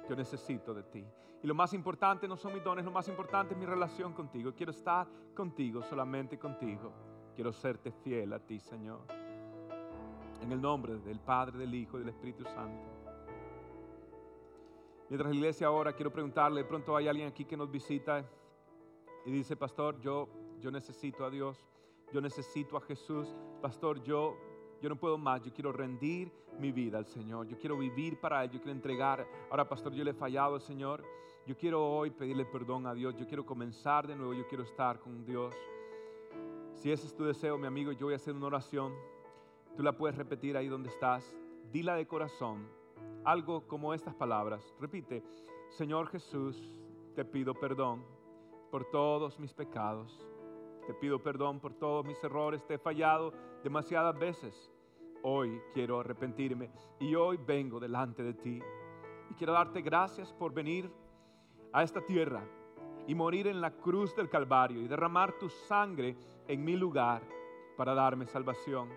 [0.09, 1.05] yo necesito de ti.
[1.43, 4.55] Y lo más importante no son mis dones, lo más importante es mi relación contigo.
[4.55, 6.93] Quiero estar contigo, solamente contigo.
[7.35, 9.22] Quiero serte fiel a ti, Señor.
[10.43, 12.87] En el nombre del Padre, del Hijo y del Espíritu Santo.
[15.09, 18.25] Mientras la iglesia ahora, quiero preguntarle, de pronto hay alguien aquí que nos visita
[19.25, 20.29] y dice, pastor, yo,
[20.61, 21.65] yo necesito a Dios,
[22.13, 24.37] yo necesito a Jesús, pastor, yo
[24.83, 28.43] yo no puedo más, yo quiero rendir mi vida al Señor, yo quiero vivir para
[28.43, 29.25] Él, yo quiero entregar.
[29.49, 31.05] Ahora, pastor, yo le he fallado al Señor,
[31.47, 34.99] yo quiero hoy pedirle perdón a Dios, yo quiero comenzar de nuevo, yo quiero estar
[34.99, 35.55] con Dios.
[36.75, 38.93] Si ese es tu deseo, mi amigo, yo voy a hacer una oración.
[39.77, 41.37] Tú la puedes repetir ahí donde estás.
[41.73, 42.69] Dila de corazón.
[43.25, 44.75] Algo como estas palabras.
[44.81, 45.23] Repite,
[45.71, 46.57] Señor Jesús,
[47.15, 48.05] te pido perdón
[48.71, 50.29] por todos mis pecados.
[50.87, 52.67] Te pido perdón por todos mis errores.
[52.67, 54.71] Te he fallado demasiadas veces
[55.23, 58.61] hoy quiero arrepentirme y hoy vengo delante de ti.
[59.31, 60.91] Y quiero darte gracias por venir
[61.73, 62.45] a esta tierra
[63.07, 66.17] y morir en la cruz del Calvario y derramar tu sangre
[66.47, 67.23] en mi lugar
[67.77, 68.89] para darme salvación.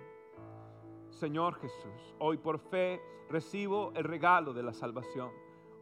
[1.15, 5.31] Señor Jesús, hoy por fe recibo el regalo de la salvación.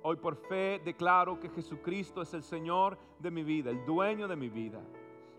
[0.04, 4.36] Hoy por fe declaro que Jesucristo es el Señor de mi vida, el dueño de
[4.36, 4.80] mi vida.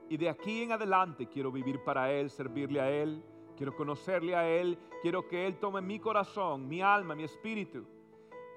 [0.09, 3.23] Y de aquí en adelante quiero vivir para Él, servirle a Él,
[3.57, 7.85] quiero conocerle a Él, quiero que Él tome mi corazón, mi alma, mi espíritu,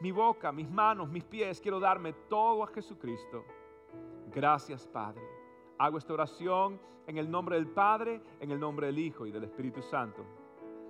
[0.02, 3.46] mi boca, mis manos, mis pies, quiero darme todo a Jesucristo.
[4.34, 5.22] Gracias Padre.
[5.78, 9.44] Hago esta oración en el nombre del Padre, en el nombre del Hijo y del
[9.44, 10.26] Espíritu Santo.